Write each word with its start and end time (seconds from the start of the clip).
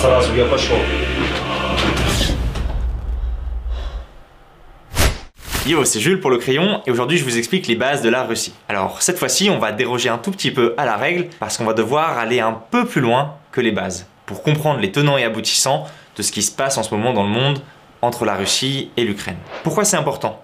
сразу, 0.00 0.34
я 0.34 0.44
пошел. 0.46 0.76
Yo, 5.66 5.84
c'est 5.84 6.00
Jules 6.00 6.20
pour 6.20 6.30
le 6.30 6.38
crayon 6.38 6.80
et 6.86 6.90
aujourd'hui 6.90 7.18
je 7.18 7.24
vous 7.24 7.36
explique 7.36 7.66
les 7.66 7.76
bases 7.76 8.02
de 8.02 8.08
la 8.08 8.24
Russie. 8.24 8.54
Alors 8.68 9.02
cette 9.02 9.18
fois-ci 9.18 9.50
on 9.50 9.58
va 9.58 9.72
déroger 9.72 10.08
un 10.08 10.18
tout 10.18 10.30
petit 10.30 10.50
peu 10.50 10.74
à 10.78 10.86
la 10.86 10.96
règle 10.96 11.28
parce 11.38 11.58
qu'on 11.58 11.64
va 11.64 11.74
devoir 11.74 12.18
aller 12.18 12.40
un 12.40 12.58
peu 12.70 12.86
plus 12.86 13.00
loin 13.00 13.36
que 13.52 13.60
les 13.60 13.70
bases 13.70 14.06
pour 14.26 14.42
comprendre 14.42 14.80
les 14.80 14.90
tenants 14.90 15.18
et 15.18 15.24
aboutissants 15.24 15.86
de 16.16 16.22
ce 16.22 16.32
qui 16.32 16.42
se 16.42 16.50
passe 16.50 16.78
en 16.78 16.82
ce 16.82 16.94
moment 16.94 17.12
dans 17.12 17.24
le 17.24 17.28
monde 17.28 17.60
entre 18.02 18.24
la 18.24 18.34
Russie 18.34 18.90
et 18.96 19.04
l'Ukraine. 19.04 19.36
Pourquoi 19.62 19.84
c'est 19.84 19.98
important 19.98 20.42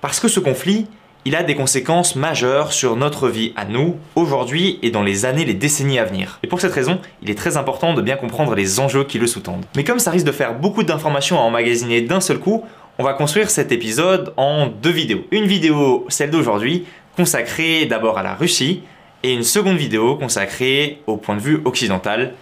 Parce 0.00 0.20
que 0.20 0.28
ce 0.28 0.38
conflit, 0.38 0.86
il 1.25 1.35
a 1.35 1.43
des 1.43 1.55
conséquences 1.55 2.15
majeures 2.15 2.73
sur 2.73 2.95
notre 2.95 3.29
vie 3.29 3.53
à 3.55 3.65
nous, 3.65 3.97
aujourd'hui 4.15 4.79
et 4.81 4.91
dans 4.91 5.03
les 5.03 5.25
années, 5.25 5.45
les 5.45 5.53
décennies 5.53 5.99
à 5.99 6.05
venir. 6.05 6.39
Et 6.43 6.47
pour 6.47 6.59
cette 6.59 6.73
raison, 6.73 6.99
il 7.21 7.29
est 7.29 7.35
très 7.35 7.55
important 7.55 7.93
de 7.93 8.01
bien 8.01 8.17
comprendre 8.17 8.55
les 8.55 8.79
enjeux 8.79 9.05
qui 9.05 9.19
le 9.19 9.27
sous-tendent. 9.27 9.65
Mais 9.75 9.83
comme 9.83 9.99
ça 9.99 10.11
risque 10.11 10.25
de 10.25 10.31
faire 10.31 10.59
beaucoup 10.59 10.83
d'informations 10.83 11.39
à 11.39 11.43
emmagasiner 11.43 12.01
d'un 12.01 12.19
seul 12.19 12.39
coup, 12.39 12.63
on 12.99 13.03
va 13.03 13.13
construire 13.13 13.49
cet 13.49 13.71
épisode 13.71 14.33
en 14.37 14.67
deux 14.67 14.91
vidéos. 14.91 15.25
Une 15.31 15.45
vidéo, 15.45 16.05
celle 16.09 16.29
d'aujourd'hui, 16.29 16.85
consacrée 17.15 17.85
d'abord 17.85 18.17
à 18.17 18.23
la 18.23 18.35
Russie, 18.35 18.81
et 19.23 19.33
une 19.33 19.43
seconde 19.43 19.77
vidéo 19.77 20.17
consacrée 20.17 21.01
au 21.07 21.15
point 21.15 21.37
de 21.37 21.41
vue 21.41 21.61
occidental 21.63 22.33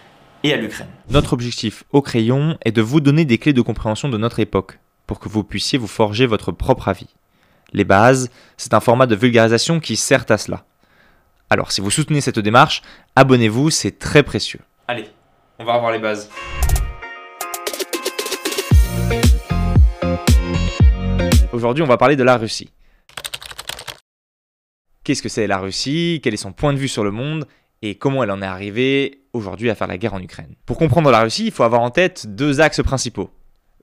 et 0.42 0.52
à 0.52 0.56
l'Ukraine. 0.56 0.88
Notre 1.10 1.32
objectif 1.32 1.84
au 1.92 2.02
crayon 2.02 2.56
est 2.64 2.72
de 2.72 2.82
vous 2.82 3.00
donner 3.00 3.24
des 3.24 3.38
clés 3.38 3.52
de 3.52 3.60
compréhension 3.60 4.08
de 4.08 4.18
notre 4.18 4.40
époque, 4.40 4.80
pour 5.06 5.20
que 5.20 5.28
vous 5.28 5.44
puissiez 5.44 5.78
vous 5.78 5.86
forger 5.86 6.26
votre 6.26 6.50
propre 6.50 6.88
avis. 6.88 7.06
Les 7.74 7.84
bases, 7.84 8.30
c'est 8.58 8.74
un 8.74 8.80
format 8.80 9.06
de 9.06 9.16
vulgarisation 9.16 9.80
qui 9.80 9.96
sert 9.96 10.26
à 10.28 10.36
cela. 10.36 10.64
Alors 11.48 11.72
si 11.72 11.80
vous 11.80 11.90
soutenez 11.90 12.20
cette 12.20 12.38
démarche, 12.38 12.82
abonnez-vous, 13.16 13.70
c'est 13.70 13.98
très 13.98 14.22
précieux. 14.22 14.60
Allez, 14.88 15.08
on 15.58 15.64
va 15.64 15.74
revoir 15.74 15.90
les 15.92 15.98
bases. 15.98 16.28
Aujourd'hui, 21.52 21.82
on 21.82 21.86
va 21.86 21.96
parler 21.96 22.16
de 22.16 22.24
la 22.24 22.36
Russie. 22.36 22.70
Qu'est-ce 25.04 25.22
que 25.22 25.28
c'est 25.30 25.46
la 25.46 25.58
Russie? 25.58 26.20
Quel 26.22 26.34
est 26.34 26.38
son 26.38 26.52
point 26.52 26.74
de 26.74 26.78
vue 26.78 26.88
sur 26.88 27.04
le 27.04 27.10
monde? 27.10 27.46
Et 27.80 27.94
comment 27.94 28.22
elle 28.22 28.30
en 28.30 28.42
est 28.42 28.46
arrivée 28.46 29.22
aujourd'hui 29.32 29.70
à 29.70 29.74
faire 29.74 29.88
la 29.88 29.96
guerre 29.96 30.14
en 30.14 30.20
Ukraine? 30.20 30.54
Pour 30.66 30.76
comprendre 30.76 31.10
la 31.10 31.22
Russie, 31.22 31.46
il 31.46 31.52
faut 31.52 31.64
avoir 31.64 31.80
en 31.80 31.90
tête 31.90 32.26
deux 32.26 32.60
axes 32.60 32.82
principaux. 32.82 33.30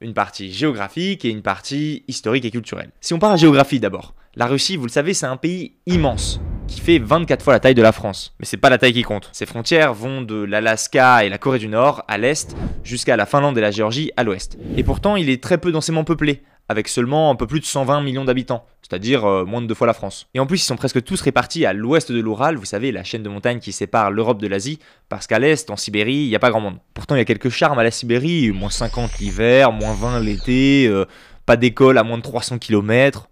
Une 0.01 0.13
partie 0.13 0.53
géographique 0.53 1.25
et 1.25 1.29
une 1.29 1.41
partie 1.41 2.05
historique 2.07 2.45
et 2.45 2.51
culturelle. 2.51 2.91
Si 3.01 3.13
on 3.13 3.19
parle 3.19 3.37
géographie 3.37 3.81
d'abord, 3.81 4.13
la 4.35 4.45
Russie, 4.45 4.77
vous 4.77 4.85
le 4.85 4.91
savez, 4.91 5.13
c'est 5.13 5.25
un 5.25 5.35
pays 5.35 5.73
immense 5.87 6.39
qui 6.69 6.79
fait 6.79 6.99
24 6.99 7.43
fois 7.43 7.51
la 7.51 7.59
taille 7.59 7.75
de 7.75 7.81
la 7.81 7.91
France. 7.91 8.33
Mais 8.39 8.45
c'est 8.45 8.55
pas 8.55 8.69
la 8.69 8.77
taille 8.77 8.93
qui 8.93 9.01
compte. 9.01 9.29
Ses 9.33 9.45
frontières 9.45 9.93
vont 9.93 10.21
de 10.21 10.35
l'Alaska 10.35 11.25
et 11.25 11.29
la 11.29 11.37
Corée 11.37 11.59
du 11.59 11.67
Nord 11.67 12.05
à 12.07 12.17
l'est 12.17 12.55
jusqu'à 12.81 13.17
la 13.17 13.25
Finlande 13.25 13.57
et 13.57 13.61
la 13.61 13.71
Géorgie 13.71 14.11
à 14.15 14.23
l'ouest. 14.23 14.57
Et 14.77 14.85
pourtant, 14.85 15.17
il 15.17 15.29
est 15.29 15.43
très 15.43 15.57
peu 15.57 15.73
densément 15.73 16.05
peuplé, 16.05 16.43
avec 16.69 16.87
seulement 16.87 17.31
un 17.31 17.35
peu 17.35 17.47
plus 17.47 17.59
de 17.59 17.65
120 17.65 18.01
millions 18.01 18.23
d'habitants, 18.23 18.63
c'est-à-dire 18.81 19.25
euh, 19.25 19.43
moins 19.43 19.61
de 19.61 19.67
deux 19.67 19.73
fois 19.73 19.87
la 19.87 19.93
France. 19.93 20.27
Et 20.35 20.39
en 20.39 20.45
plus, 20.45 20.61
ils 20.61 20.65
sont 20.65 20.75
presque 20.75 21.03
tous 21.03 21.19
répartis 21.19 21.65
à 21.65 21.73
l'ouest 21.73 22.11
de 22.11 22.19
l'Oural, 22.19 22.55
vous 22.55 22.65
savez, 22.65 22.91
la 22.91 23.03
chaîne 23.03 23.23
de 23.23 23.29
montagnes 23.29 23.59
qui 23.59 23.71
sépare 23.71 24.11
l'Europe 24.11 24.39
de 24.39 24.47
l'Asie, 24.47 24.79
parce 25.09 25.25
qu'à 25.25 25.39
l'est, 25.39 25.69
en 25.71 25.75
Sibérie, 25.75 26.13
il 26.13 26.29
n'y 26.29 26.35
a 26.35 26.39
pas 26.39 26.51
grand 26.51 26.61
monde. 26.61 26.77
Pourtant, 26.93 27.15
il 27.15 27.17
y 27.17 27.21
a 27.21 27.25
quelques 27.25 27.49
charmes 27.49 27.79
à 27.79 27.83
la 27.83 27.91
Sibérie, 27.91 28.51
moins 28.51 28.69
50 28.69 29.17
l'hiver, 29.17 29.71
moins 29.71 29.93
20 29.93 30.19
l'été, 30.19 30.87
euh, 30.87 31.05
pas 31.47 31.57
d'école 31.57 31.97
à 31.97 32.03
moins 32.03 32.17
de 32.17 32.23
300 32.23 32.59
km. 32.59 33.29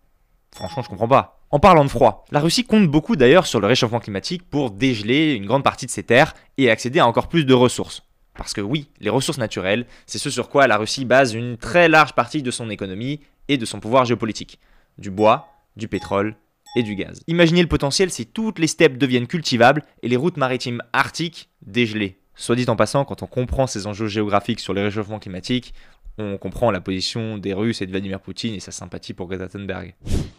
Franchement, 0.56 0.82
je 0.82 0.90
comprends 0.90 1.08
pas. 1.08 1.40
En 1.52 1.60
parlant 1.60 1.86
de 1.86 1.90
froid, 1.90 2.26
la 2.32 2.40
Russie 2.40 2.66
compte 2.66 2.88
beaucoup 2.88 3.16
d'ailleurs 3.16 3.46
sur 3.46 3.62
le 3.62 3.68
réchauffement 3.68 4.00
climatique 4.00 4.50
pour 4.50 4.72
dégeler 4.72 5.34
une 5.34 5.46
grande 5.46 5.64
partie 5.64 5.86
de 5.86 5.92
ses 5.92 6.04
terres 6.04 6.34
et 6.58 6.70
accéder 6.70 7.00
à 7.00 7.08
encore 7.08 7.30
plus 7.30 7.46
de 7.46 7.54
ressources. 7.54 8.02
Parce 8.37 8.55
que 8.55 8.61
oui, 8.61 8.89
les 9.01 9.11
ressources 9.11 9.39
naturelles, 9.39 9.87
c'est 10.07 10.19
ce 10.19 10.31
sur 10.31 10.49
quoi 10.49 10.67
la 10.67 10.79
Russie 10.79 11.05
base 11.05 11.35
une 11.35 11.59
très 11.59 11.89
large 11.89 12.15
partie 12.15 12.43
de 12.43 12.51
son 12.51 12.71
économie 12.71 13.21
et 13.49 13.59
de 13.59 13.67
son 13.67 13.81
pouvoir 13.81 14.05
géopolitique. 14.05 14.59
Du 14.99 15.11
bois, 15.11 15.49
du 15.77 15.89
pétrole 15.89 16.35
et 16.77 16.83
du 16.83 16.95
gaz. 16.95 17.21
Imaginez 17.27 17.63
le 17.63 17.69
potentiel 17.69 18.11
si 18.11 18.27
toutes 18.27 18.59
les 18.59 18.67
steppes 18.67 18.97
deviennent 18.97 19.27
cultivables 19.27 19.83
et 20.03 20.09
les 20.09 20.17
routes 20.17 20.39
maritimes 20.39 20.83
arctiques 20.93 21.51
dégelées. 21.61 22.19
Soit 22.35 22.57
dit 22.57 22.65
en 22.69 22.77
passant, 22.77 23.05
quand 23.05 23.23
on 23.23 23.27
comprend 23.27 23.67
ces 23.67 23.87
enjeux 23.87 24.09
géographiques 24.09 24.61
sur 24.61 24.73
le 24.73 24.83
réchauffement 24.83 25.19
climatique, 25.19 25.75
on 26.19 26.39
comprend 26.39 26.71
la 26.71 26.81
position 26.81 27.39
des 27.39 27.53
Russes 27.53 27.83
et 27.83 27.87
de 27.87 27.91
Vladimir 27.91 28.21
Poutine 28.21 28.55
et 28.55 28.61
sa 28.61 28.73
sympathie 28.73 29.13
pour 29.13 29.29
Greta 29.29 29.49
Thunberg. 29.49 29.95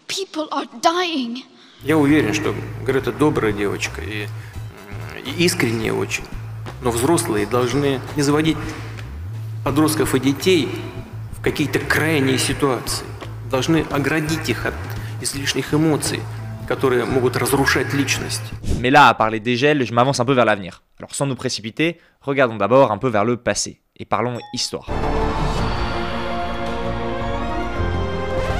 People 0.07 0.47
are 0.51 0.65
dying. 0.81 1.43
Я 1.85 1.97
уверен, 1.97 2.33
что 2.33 2.55
Грета 2.85 3.11
добрая 3.11 3.51
девочка 3.51 4.01
и, 4.01 4.27
и 5.25 5.45
искренняя 5.45 5.93
очень. 5.93 6.23
Но 6.81 6.91
взрослые 6.91 7.45
должны 7.45 7.99
не 8.15 8.21
заводить 8.21 8.57
подростков 9.63 10.15
и 10.15 10.19
детей 10.19 10.69
в 11.31 11.41
какие-то 11.41 11.79
крайние 11.79 12.37
ситуации. 12.37 13.05
Должны 13.49 13.85
оградить 13.91 14.49
их 14.49 14.65
от 14.65 14.73
излишних 15.21 15.73
эмоций, 15.73 16.19
которые 16.67 17.05
могут 17.05 17.35
разрушать 17.37 17.93
личность. 17.93 18.43
Mais 18.79 18.89
là, 18.89 19.09
à 19.09 19.13
parler 19.13 19.39
des 19.39 19.55
gels, 19.55 19.85
je 19.85 19.93
m'avance 19.93 20.19
un 20.19 20.25
peu 20.25 20.33
vers 20.33 20.45
l'avenir. 20.45 20.83
Alors 20.99 21.15
sans 21.15 21.25
nous 21.25 21.35
précipiter, 21.35 21.99
regardons 22.21 22.57
d'abord 22.57 22.91
un 22.91 22.97
peu 22.97 23.07
vers 23.07 23.25
le 23.25 23.37
passé 23.37 23.81
et 23.97 24.05
parlons 24.05 24.39
histoire. 24.53 24.89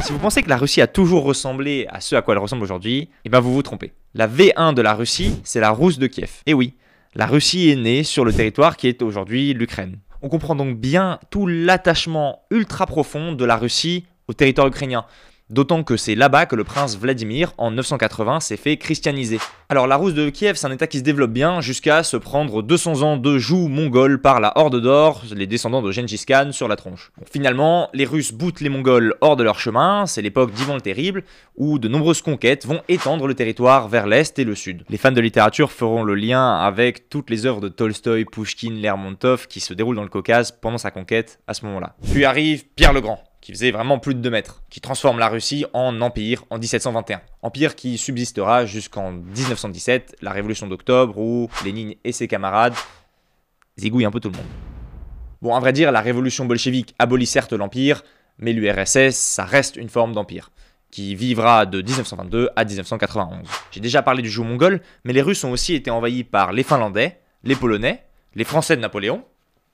Si 0.04 0.12
vous 0.12 0.20
pensez 0.20 0.44
que 0.44 0.50
la 0.50 0.58
Russie 0.58 0.82
a 0.82 0.88
toujours 0.88 1.24
ressemblé 1.24 1.88
à 1.90 2.02
ce 2.02 2.16
à 2.16 2.22
quoi 2.22 2.34
elle 2.34 2.42
ressemble 2.42 2.64
aujourd'hui, 2.64 3.10
eh 3.24 3.30
ben 3.30 3.40
vous 3.40 3.54
vous 3.54 3.64
trompez. 3.64 3.94
La 4.14 4.28
V1 4.28 4.74
de 4.74 4.82
la 4.82 4.96
Russie, 4.96 5.40
c'est 5.46 5.62
la 5.62 5.70
Rousse 5.70 5.98
de 5.98 6.08
Kiev. 6.08 6.42
Et 6.46 6.54
oui, 6.54 6.76
la 7.19 7.27
Russie 7.27 7.69
est 7.69 7.77
née 7.77 8.05
sur 8.05 8.25
le 8.25 8.33
territoire 8.33 8.77
qui 8.77 8.87
est 8.87 9.03
aujourd'hui 9.03 9.53
l'Ukraine. 9.53 9.99
On 10.23 10.29
comprend 10.29 10.55
donc 10.55 10.79
bien 10.79 11.19
tout 11.31 11.49
l'attachement 11.49 12.45
ultra 12.53 12.87
profond 12.87 13.33
de 13.33 13.45
la 13.45 13.57
Russie 13.57 14.07
au 14.29 14.35
territoire 14.35 14.69
ukrainien. 14.69 15.05
D'autant 15.51 15.83
que 15.83 15.97
c'est 15.97 16.15
là-bas 16.15 16.45
que 16.45 16.57
le 16.57 16.65
prince 16.65 16.99
Vladimir, 16.99 17.55
en 17.57 17.71
980, 17.71 18.41
s'est 18.41 18.59
fait 18.59 18.77
christianiser. 18.77 19.39
Alors 19.71 19.87
la 19.87 19.97
Rousse 19.97 20.13
de 20.13 20.29
Kiev, 20.29 20.57
c'est 20.57 20.67
un 20.67 20.73
état 20.73 20.87
qui 20.87 20.99
se 20.99 21.03
développe 21.03 21.31
bien 21.31 21.63
jusqu'à 21.63 22.03
se 22.03 22.19
prendre 22.19 22.63
200 22.63 23.01
ans 23.01 23.17
de 23.17 23.39
joug 23.39 23.69
mongol 23.69 24.21
par 24.21 24.41
la 24.41 24.53
Horde 24.57 24.79
d'Or, 24.79 25.23
les 25.35 25.47
descendants 25.47 25.81
de 25.81 25.91
Gengis 25.91 26.25
Khan, 26.27 26.51
sur 26.53 26.69
la 26.69 26.77
tronche. 26.77 27.13
Finalement, 27.31 27.89
les 27.95 28.05
Russes 28.05 28.33
boutent 28.33 28.61
les 28.61 28.69
Mongols 28.69 29.15
hors 29.23 29.37
de 29.37 29.43
leur 29.43 29.59
chemin, 29.59 30.05
c'est 30.05 30.21
l'époque 30.21 30.53
d'Ivan 30.53 30.75
le 30.75 30.83
Terrible, 30.83 31.25
où 31.57 31.79
de 31.79 31.89
nombreuses 31.89 32.21
conquêtes 32.21 32.67
vont 32.67 32.83
étendre 32.89 33.27
le 33.27 33.35
territoire 33.35 33.89
vers 33.89 34.07
l'est 34.07 34.39
et 34.39 34.45
le 34.45 34.55
sud. 34.55 34.85
Les 34.91 34.99
fans 34.99 35.13
de 35.13 35.21
littérature 35.21 35.73
feront 35.73 36.05
le 36.05 36.15
lien 36.15 36.59
avec 36.59 37.09
toutes 37.09 37.31
les 37.31 37.47
œuvres 37.47 37.63
de 37.63 37.69
Tolstoï, 37.69 38.27
Pushkin, 38.27 38.73
Lermontov 38.73 39.47
qui 39.47 39.61
se 39.61 39.73
déroulent 39.73 39.97
dans 39.97 40.03
le 40.03 40.09
Caucase 40.09 40.53
pendant 40.53 40.79
sa 40.79 40.91
conquête 40.91 41.41
à 41.47 41.55
ce 41.55 41.65
moment-là. 41.65 41.97
Puis 42.13 42.27
arrive 42.27 42.65
Pierre 42.77 42.93
le 42.93 43.01
Grand 43.01 43.28
qui 43.49 43.55
faisait 43.55 43.71
vraiment 43.71 43.99
plus 43.99 44.15
de 44.15 44.21
2 44.21 44.29
mètres, 44.29 44.63
qui 44.69 44.83
transforme 44.83 45.19
la 45.19 45.31
Russie 45.31 45.65
en 45.73 46.03
empire 46.03 46.45
en 46.51 46.59
1721. 46.59 47.23
Empire 47.41 47.77
qui 47.77 47.97
subsistera 47.97 48.67
jusqu'en 48.67 49.11
1917, 49.11 50.17
la 50.21 50.33
révolution 50.33 50.67
d'octobre, 50.67 51.17
où 51.17 51.49
Lénine 51.65 51.95
et 52.05 52.13
ses 52.13 52.29
camarades 52.29 52.75
zigouillent 53.79 54.05
un 54.05 54.11
peu 54.11 54.21
tout 54.21 54.29
le 54.29 54.37
monde. 54.37 54.47
Bon, 55.41 55.55
à 55.55 55.61
vrai 55.61 55.73
dire, 55.73 55.91
la 55.93 56.03
révolution 56.03 56.45
bolchevique 56.45 56.95
abolit 56.99 57.25
certes 57.25 57.55
l'empire, 57.55 58.03
mais 58.37 58.53
l'URSS, 58.53 59.17
ça 59.17 59.47
reste 59.47 59.77
une 59.77 59.89
forme 59.89 60.13
d'empire, 60.13 60.51
qui 60.91 61.15
vivra 61.15 61.65
de 61.65 61.81
1922 61.81 62.51
à 62.55 62.67
1991. 62.67 63.49
J'ai 63.71 63.81
déjà 63.81 64.03
parlé 64.03 64.21
du 64.21 64.29
joug 64.29 64.45
mongol, 64.45 64.83
mais 65.05 65.15
les 65.15 65.23
Russes 65.23 65.45
ont 65.45 65.53
aussi 65.53 65.73
été 65.73 65.91
envahis 65.91 66.23
par 66.23 66.53
les 66.53 66.65
Finlandais, 66.65 67.19
les 67.45 67.57
Polonais, 67.57 68.05
les 68.35 68.45
Français 68.45 68.77
de 68.77 68.83
Napoléon 68.83 69.25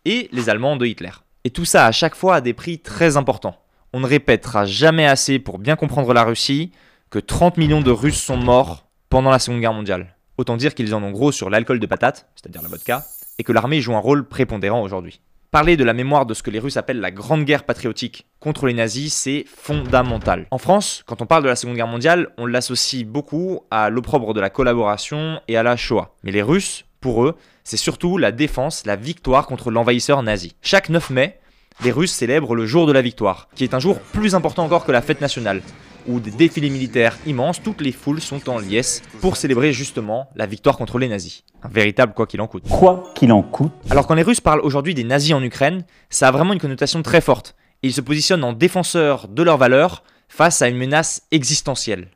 et 0.04 0.28
les 0.30 0.48
Allemands 0.48 0.76
de 0.76 0.86
Hitler. 0.86 1.10
Et 1.42 1.50
tout 1.50 1.64
ça 1.64 1.86
à 1.86 1.92
chaque 1.92 2.14
fois 2.14 2.36
à 2.36 2.40
des 2.40 2.54
prix 2.54 2.78
très 2.78 3.16
importants. 3.16 3.58
On 3.96 4.00
ne 4.00 4.08
répétera 4.08 4.66
jamais 4.66 5.06
assez 5.06 5.38
pour 5.38 5.60
bien 5.60 5.76
comprendre 5.76 6.12
la 6.12 6.24
Russie 6.24 6.72
que 7.10 7.20
30 7.20 7.58
millions 7.58 7.80
de 7.80 7.92
Russes 7.92 8.20
sont 8.20 8.36
morts 8.36 8.88
pendant 9.08 9.30
la 9.30 9.38
Seconde 9.38 9.60
Guerre 9.60 9.72
mondiale. 9.72 10.16
Autant 10.36 10.56
dire 10.56 10.74
qu'ils 10.74 10.96
en 10.96 11.02
ont 11.04 11.12
gros 11.12 11.30
sur 11.30 11.48
l'alcool 11.48 11.78
de 11.78 11.86
patate, 11.86 12.26
c'est-à-dire 12.34 12.60
la 12.60 12.68
vodka, 12.68 13.04
et 13.38 13.44
que 13.44 13.52
l'armée 13.52 13.80
joue 13.80 13.94
un 13.94 14.00
rôle 14.00 14.26
prépondérant 14.26 14.82
aujourd'hui. 14.82 15.20
Parler 15.52 15.76
de 15.76 15.84
la 15.84 15.92
mémoire 15.92 16.26
de 16.26 16.34
ce 16.34 16.42
que 16.42 16.50
les 16.50 16.58
Russes 16.58 16.76
appellent 16.76 16.98
la 16.98 17.12
Grande 17.12 17.44
Guerre 17.44 17.62
patriotique 17.62 18.26
contre 18.40 18.66
les 18.66 18.74
nazis, 18.74 19.14
c'est 19.14 19.44
fondamental. 19.46 20.48
En 20.50 20.58
France, 20.58 21.04
quand 21.06 21.22
on 21.22 21.26
parle 21.26 21.44
de 21.44 21.48
la 21.48 21.54
Seconde 21.54 21.76
Guerre 21.76 21.86
mondiale, 21.86 22.30
on 22.36 22.46
l'associe 22.46 23.04
beaucoup 23.04 23.60
à 23.70 23.90
l'opprobre 23.90 24.34
de 24.34 24.40
la 24.40 24.50
collaboration 24.50 25.40
et 25.46 25.56
à 25.56 25.62
la 25.62 25.76
Shoah. 25.76 26.16
Mais 26.24 26.32
les 26.32 26.42
Russes, 26.42 26.84
pour 27.00 27.24
eux, 27.24 27.36
c'est 27.62 27.76
surtout 27.76 28.18
la 28.18 28.32
défense, 28.32 28.86
la 28.86 28.96
victoire 28.96 29.46
contre 29.46 29.70
l'envahisseur 29.70 30.20
nazi. 30.24 30.56
Chaque 30.62 30.88
9 30.88 31.10
mai, 31.10 31.38
les 31.82 31.92
Russes 31.92 32.12
célèbrent 32.12 32.54
le 32.54 32.66
jour 32.66 32.86
de 32.86 32.92
la 32.92 33.02
victoire, 33.02 33.48
qui 33.54 33.64
est 33.64 33.74
un 33.74 33.78
jour 33.78 33.98
plus 33.98 34.34
important 34.34 34.64
encore 34.64 34.84
que 34.84 34.92
la 34.92 35.02
fête 35.02 35.20
nationale, 35.20 35.62
où 36.06 36.20
des 36.20 36.30
défilés 36.30 36.70
militaires 36.70 37.18
immenses, 37.26 37.62
toutes 37.62 37.80
les 37.80 37.92
foules 37.92 38.20
sont 38.20 38.48
en 38.48 38.58
liesse 38.58 39.02
pour 39.20 39.36
célébrer 39.36 39.72
justement 39.72 40.28
la 40.36 40.46
victoire 40.46 40.76
contre 40.76 40.98
les 40.98 41.08
nazis. 41.08 41.44
Un 41.62 41.68
véritable 41.68 42.14
quoi 42.14 42.26
qu'il 42.26 42.40
en 42.40 42.46
coûte. 42.46 42.64
Quoi 42.68 43.02
qu'il 43.14 43.32
en 43.32 43.42
coûte. 43.42 43.72
Alors 43.90 44.06
quand 44.06 44.14
les 44.14 44.22
Russes 44.22 44.40
parlent 44.40 44.60
aujourd'hui 44.60 44.94
des 44.94 45.04
nazis 45.04 45.34
en 45.34 45.42
Ukraine, 45.42 45.84
ça 46.10 46.28
a 46.28 46.30
vraiment 46.30 46.52
une 46.52 46.60
connotation 46.60 47.02
très 47.02 47.20
forte, 47.20 47.54
ils 47.82 47.92
se 47.92 48.00
positionnent 48.00 48.44
en 48.44 48.52
défenseurs 48.52 49.28
de 49.28 49.42
leurs 49.42 49.58
valeurs 49.58 50.04
face 50.28 50.62
à 50.62 50.68
une 50.68 50.78
menace 50.78 51.22
existentielle. 51.30 52.08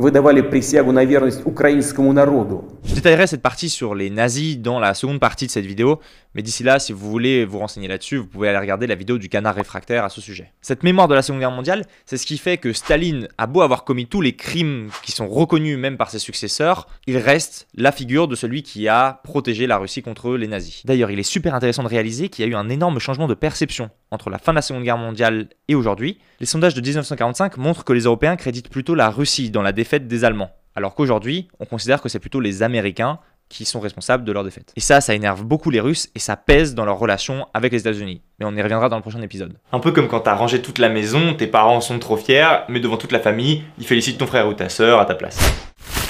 выдавали 0.00 0.40
присягу 0.42 0.92
на 0.92 1.04
верность 1.04 1.46
украинскому 1.46 2.12
народу. 2.12 2.64
Je 2.84 2.94
détaillerai 2.94 3.26
cette 3.26 3.42
partie 3.42 3.68
sur 3.68 3.94
les 3.94 4.10
nazis 4.10 4.58
dans 4.58 4.78
la 4.78 4.94
seconde 4.94 5.20
partie 5.20 5.46
de 5.46 5.50
cette 5.50 5.64
vidéo, 5.66 6.00
mais 6.34 6.42
d'ici 6.42 6.62
là, 6.62 6.78
si 6.78 6.92
vous 6.92 7.10
voulez 7.10 7.44
vous 7.44 7.58
renseigner 7.58 7.88
là-dessus, 7.88 8.18
vous 8.18 8.26
pouvez 8.26 8.48
aller 8.48 8.58
regarder 8.58 8.86
la 8.86 8.94
vidéo 8.94 9.18
du 9.18 9.28
canard 9.28 9.54
réfractaire 9.54 10.04
à 10.04 10.08
ce 10.08 10.20
sujet. 10.20 10.52
Cette 10.60 10.82
mémoire 10.82 11.08
de 11.08 11.14
la 11.14 11.22
Seconde 11.22 11.40
Guerre 11.40 11.50
mondiale, 11.50 11.84
c'est 12.04 12.16
ce 12.16 12.26
qui 12.26 12.38
fait 12.38 12.58
que 12.58 12.72
Staline 12.72 13.28
a 13.38 13.46
beau 13.46 13.62
avoir 13.62 13.84
commis 13.84 14.06
tous 14.06 14.20
les 14.20 14.36
crimes 14.36 14.90
qui 15.02 15.12
sont 15.12 15.28
reconnus 15.28 15.78
même 15.78 15.96
par 15.96 16.10
ses 16.10 16.18
successeurs, 16.18 16.88
il 17.06 17.16
reste 17.16 17.66
la 17.74 17.92
figure 17.92 18.28
de 18.28 18.36
celui 18.36 18.62
qui 18.62 18.88
a 18.88 19.20
protégé 19.24 19.66
la 19.66 19.78
Russie 19.78 20.02
contre 20.02 20.36
les 20.36 20.46
nazis. 20.46 20.84
D'ailleurs, 20.84 21.10
il 21.10 21.18
est 21.18 21.22
super 21.22 21.54
intéressant 21.54 21.82
de 21.82 21.88
réaliser 21.88 22.28
qu'il 22.28 22.44
y 22.44 22.48
a 22.48 22.50
eu 22.50 22.54
un 22.54 22.68
énorme 22.68 22.98
changement 22.98 23.26
de 23.26 23.34
perception 23.34 23.90
entre 24.11 24.29
la 24.29 24.37
fin 24.37 24.51
de 24.51 24.57
la 24.57 24.61
Seconde 24.61 24.83
Guerre 24.83 24.97
mondiale 24.97 25.47
et 25.67 25.75
aujourd'hui. 25.75 26.19
Les 26.39 26.45
sondages 26.45 26.73
de 26.73 26.81
1945 26.81 27.57
montrent 27.57 27.83
que 27.83 27.93
les 27.93 28.01
Européens 28.01 28.35
créditent 28.35 28.69
plutôt 28.69 28.93
la 28.93 29.09
Russie 29.09 29.49
dans 29.49 29.61
la 29.61 29.71
défaite 29.71 30.07
des 30.07 30.25
Allemands, 30.25 30.51
alors 30.75 30.93
qu'aujourd'hui, 30.93 31.47
on 31.59 31.65
considère 31.65 32.01
que 32.01 32.09
c'est 32.09 32.19
plutôt 32.19 32.39
les 32.39 32.63
Américains 32.63 33.19
qui 33.49 33.65
sont 33.65 33.81
responsables 33.81 34.23
de 34.23 34.31
leur 34.31 34.45
défaite. 34.45 34.71
Et 34.77 34.79
ça, 34.79 35.01
ça 35.01 35.13
énerve 35.13 35.43
beaucoup 35.43 35.69
les 35.69 35.81
Russes 35.81 36.09
et 36.15 36.19
ça 36.19 36.37
pèse 36.37 36.73
dans 36.73 36.85
leur 36.85 36.97
relation 36.97 37.47
avec 37.53 37.73
les 37.73 37.79
États-Unis. 37.79 38.21
Mais 38.39 38.45
on 38.45 38.55
y 38.55 38.61
reviendra 38.61 38.87
dans 38.87 38.95
le 38.95 39.01
prochain 39.01 39.21
épisode. 39.21 39.57
Un 39.73 39.79
peu 39.79 39.91
comme 39.91 40.07
quand 40.07 40.21
t'as 40.21 40.35
rangé 40.35 40.61
toute 40.61 40.77
la 40.77 40.87
maison, 40.87 41.33
tes 41.33 41.47
parents 41.47 41.81
sont 41.81 41.99
trop 41.99 42.15
fiers, 42.15 42.63
mais 42.69 42.79
devant 42.79 42.95
toute 42.95 43.11
la 43.11 43.19
famille, 43.19 43.63
ils 43.77 43.85
félicitent 43.85 44.17
ton 44.17 44.27
frère 44.27 44.47
ou 44.47 44.53
ta 44.53 44.69
sœur 44.69 45.01
à 45.01 45.05
ta 45.05 45.15
place. 45.15 45.37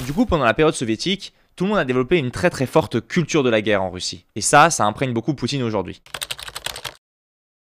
Du 0.06 0.14
coup, 0.14 0.28
pendant 0.28 0.46
la 0.46 0.54
période 0.54 0.76
soviétique, 0.76 1.34
tout 1.56 1.66
le 1.66 1.72
monde 1.72 1.80
a 1.80 1.86
développé 1.86 2.18
une 2.18 2.32
très 2.32 2.50
très 2.50 2.66
forte 2.66 3.06
culture 3.06 3.44
de 3.44 3.50
la 3.50 3.62
guerre 3.62 3.84
en 3.84 3.90
Russie. 3.90 4.26
Et 4.36 4.42
ça, 4.42 4.70
ça 4.70 4.86
imprègne 4.86 5.14
beaucoup 5.14 5.34
Poutine 5.34 5.64
aujourd'hui. 5.64 6.02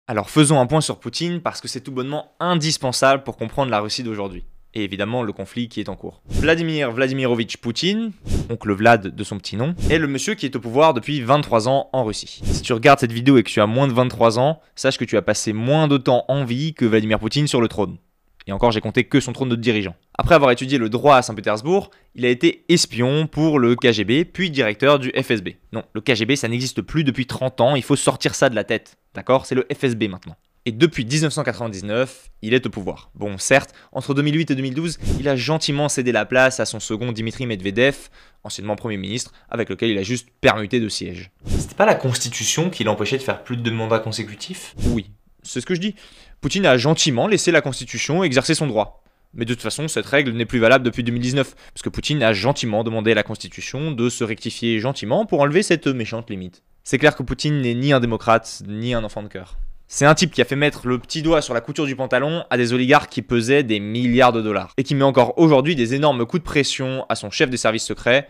Alors 0.08 0.30
faisons 0.30 0.60
un 0.60 0.68
point 0.68 0.82
sur 0.82 1.00
Poutine 1.00 1.42
parce 1.42 1.62
que 1.62 1.68
c'est 1.68 1.82
tout 1.82 1.92
bonnement 1.92 2.36
indispensable 2.40 3.24
pour 3.24 3.38
comprendre 3.38 3.72
la 3.72 3.80
Russie 3.80 4.04
d'aujourd'hui 4.04 4.46
et 4.76 4.84
évidemment 4.84 5.24
le 5.24 5.34
conflit 5.34 5.68
qui 5.68 5.80
est 5.80 5.90
en 5.90 5.96
cours. 5.96 6.22
Vladimir 6.30 6.92
Vladimirovitch 6.92 7.58
Poutine, 7.58 8.12
oncle 8.52 8.72
Vlad 8.74 9.16
de 9.16 9.24
son 9.24 9.40
petit 9.40 9.56
nom, 9.56 9.74
est 9.90 9.98
le 9.98 10.06
monsieur 10.06 10.36
qui 10.36 10.46
est 10.46 10.56
au 10.56 10.60
pouvoir 10.60 10.94
depuis 10.94 11.22
23 11.22 11.70
ans 11.70 11.90
en 11.92 12.04
Russie. 12.04 12.42
Si 12.44 12.62
tu 12.62 12.74
regardes 12.74 13.00
cette 13.00 13.14
vidéo 13.14 13.38
et 13.38 13.44
que 13.44 13.50
tu 13.50 13.60
as 13.62 13.66
moins 13.66 13.88
de 13.88 13.94
23 13.94 14.38
ans, 14.38 14.62
sache 14.76 15.00
que 15.00 15.06
tu 15.06 15.18
as 15.18 15.24
passé 15.24 15.54
moins 15.54 15.88
de 15.88 15.98
temps 15.98 16.26
en 16.28 16.46
vie 16.46 16.76
que 16.76 16.86
Vladimir 16.86 17.18
Poutine 17.18 17.48
sur 17.48 17.62
le 17.62 17.68
trône. 17.68 17.98
Et 18.46 18.52
encore, 18.52 18.72
j'ai 18.72 18.82
compté 18.82 19.06
que 19.06 19.20
son 19.20 19.34
trône 19.34 19.50
de 19.50 19.56
dirigeant. 19.56 19.96
Après 20.18 20.36
avoir 20.36 20.52
étudié 20.52 20.78
le 20.78 20.90
droit 20.90 21.18
à 21.18 21.22
Saint-Pétersbourg, 21.22 21.92
il 22.16 22.26
a 22.26 22.30
été 22.30 22.64
espion 22.70 23.28
pour 23.28 23.60
le 23.60 23.76
KGB, 23.76 24.26
puis 24.26 24.50
directeur 24.50 25.00
du 25.00 25.12
FSB. 25.12 25.50
Non, 25.74 25.84
le 25.94 26.02
KGB, 26.02 26.36
ça 26.36 26.48
n'existe 26.48 26.82
plus 26.82 27.04
depuis 27.04 27.26
30 27.26 27.62
ans, 27.62 27.76
il 27.76 27.84
faut 27.84 27.96
sortir 27.96 28.36
ça 28.36 28.50
de 28.50 28.56
la 28.56 28.64
tête. 28.64 28.98
D'accord? 29.14 29.46
C'est 29.46 29.56
le 29.56 29.66
FSB 29.74 30.08
maintenant 30.08 30.36
et 30.66 30.72
depuis 30.72 31.06
1999, 31.06 32.32
il 32.42 32.56
est 32.56 32.66
au 32.66 32.70
pouvoir. 32.70 33.12
Bon, 33.14 33.38
certes, 33.38 33.74
entre 33.92 34.16
2008 34.16 34.52
et 34.52 34.56
2012, 34.56 34.98
il 35.20 35.30
a 35.30 35.36
gentiment 35.36 35.90
cédé 35.90 36.12
la 36.12 36.26
place 36.26 36.60
à 36.60 36.66
son 36.66 36.80
second 36.80 37.12
Dimitri 37.12 37.46
Medvedev, 37.46 38.10
anciennement 38.44 38.76
Premier 38.76 38.98
ministre, 38.98 39.32
avec 39.50 39.70
lequel 39.70 39.92
il 39.92 39.98
a 40.00 40.04
juste 40.04 40.28
permuté 40.42 40.80
de 40.80 40.90
sièges. 40.90 41.30
C'était 41.46 41.76
pas 41.76 41.86
la 41.86 41.94
Constitution 41.94 42.72
qui 42.72 42.84
l'empêchait 42.84 43.20
de 43.20 43.24
faire 43.24 43.44
plus 43.44 43.58
de 43.58 43.62
deux 43.62 43.72
mandats 43.72 44.00
consécutifs? 44.00 44.74
Oui, 44.88 45.12
c'est 45.44 45.62
ce 45.62 45.68
que 45.68 45.76
je 45.76 45.82
dis. 45.82 45.96
Poutine 46.42 46.66
a 46.66 46.78
gentiment 46.78 47.28
laissé 47.28 47.52
la 47.52 47.62
Constitution 47.62 48.24
exercer 48.24 48.56
son 48.56 48.66
droit. 48.66 49.04
Mais 49.36 49.46
de 49.46 49.54
toute 49.54 49.62
façon, 49.62 49.88
cette 49.88 50.06
règle 50.06 50.32
n'est 50.32 50.46
plus 50.46 50.60
valable 50.60 50.86
depuis 50.86 51.04
2019, 51.04 51.56
parce 51.74 51.82
que 51.82 51.90
Poutine 51.90 52.24
a 52.24 52.34
gentiment 52.34 52.84
demandé 52.84 53.12
à 53.12 53.16
la 53.16 53.24
Constitution 53.24 53.92
de 53.92 54.10
se 54.10 54.24
rectifier 54.24 54.80
gentiment 54.80 55.26
pour 55.26 55.42
enlever 55.42 55.62
cette 55.62 55.88
méchante 55.88 56.30
limite. 56.30 56.64
C'est 56.84 56.98
clair 56.98 57.16
que 57.16 57.24
Poutine 57.24 57.62
n'est 57.62 57.74
ni 57.74 57.92
un 57.92 58.00
démocrate, 58.00 58.64
ni 58.68 58.94
un 58.94 59.04
enfant 59.04 59.24
de 59.24 59.28
cœur. 59.28 59.58
C'est 59.88 60.06
un 60.06 60.16
type 60.16 60.32
qui 60.32 60.42
a 60.42 60.46
fait 60.46 60.56
mettre 60.56 60.88
le 60.88 60.98
petit 60.98 61.22
doigt 61.22 61.42
sur 61.42 61.54
la 61.54 61.62
couture 61.62 61.86
du 61.86 61.96
pantalon 61.96 62.44
à 62.50 62.58
des 62.58 62.74
oligarques 62.74 63.12
qui 63.12 63.22
pesaient 63.22 63.62
des 63.62 63.80
milliards 63.80 64.34
de 64.34 64.42
dollars 64.42 64.74
et 64.78 64.84
qui 64.84 64.96
met 64.96 65.04
encore 65.04 65.38
aujourd'hui 65.38 65.76
des 65.76 65.94
énormes 65.94 66.26
coups 66.26 66.42
de 66.42 66.46
pression 66.46 67.06
à 67.08 67.16
son 67.16 67.30
chef 67.30 67.52
des 67.52 67.58
services 67.58 67.84
secrets. 67.84 68.28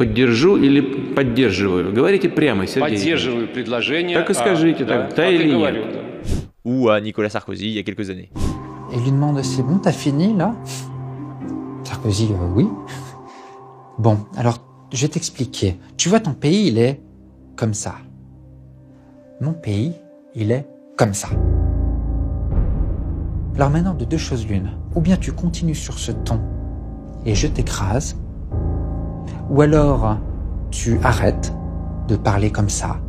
Говорите, 0.00 0.24
говорите, 0.24 0.46
говорите 0.46 0.48
прямо. 0.48 0.54
Я 0.54 0.56
поддержу 0.56 0.56
предложение 0.56 0.56
о 0.56 0.56
э, 0.56 0.56
признании. 0.56 0.56
Поддержу 0.56 0.56
или 0.56 0.80
поддерживаю? 1.14 1.92
Говорите 1.92 2.28
прямо, 2.28 2.66
Сергей. 2.66 2.90
Поддерживаю 2.90 3.48
предложение. 3.48 4.18
Так 4.18 4.30
и 4.30 4.34
скажите, 4.34 4.84
да, 4.84 5.06
так, 5.06 5.16
да 5.16 5.28
или 5.28 5.54
нет. 5.54 6.02
Ou 6.64 6.88
à 6.88 7.00
Nicolas 7.00 7.30
Sarkozy 7.30 7.68
il 7.68 7.74
y 7.74 7.78
a 7.78 7.82
quelques 7.84 8.10
années. 8.10 8.30
Et 8.92 8.96
il 8.96 9.02
lui 9.02 9.12
demande 9.12 9.42
C'est 9.42 9.62
bon, 9.62 9.78
t'as 9.78 9.92
fini 9.92 10.34
là 10.34 10.54
Sarkozy, 11.84 12.28
euh, 12.32 12.54
oui. 12.54 12.66
Bon, 13.98 14.18
alors, 14.36 14.58
je 14.92 15.02
vais 15.02 15.08
t'expliquer. 15.08 15.76
Tu 15.96 16.08
vois, 16.08 16.20
ton 16.20 16.34
pays, 16.34 16.68
il 16.68 16.78
est 16.78 17.00
comme 17.56 17.72
ça. 17.72 17.94
Mon 19.40 19.52
pays, 19.52 19.92
il 20.34 20.50
est 20.50 20.66
comme 20.96 21.14
ça. 21.14 21.28
Alors 23.54 23.70
maintenant, 23.70 23.94
de 23.94 24.04
deux 24.04 24.18
choses 24.18 24.46
l'une. 24.46 24.70
Ou 24.94 25.00
bien 25.00 25.16
tu 25.16 25.32
continues 25.32 25.74
sur 25.74 25.98
ce 25.98 26.12
ton 26.12 26.40
et 27.24 27.34
je 27.34 27.48
t'écrase, 27.48 28.16
ou 29.51 29.61
alors 29.61 30.17
tu 30.71 30.97
arrêtes 31.03 31.51
de 32.07 32.15
parler 32.15 32.51
comme 32.51 32.69
ça. 32.69 33.01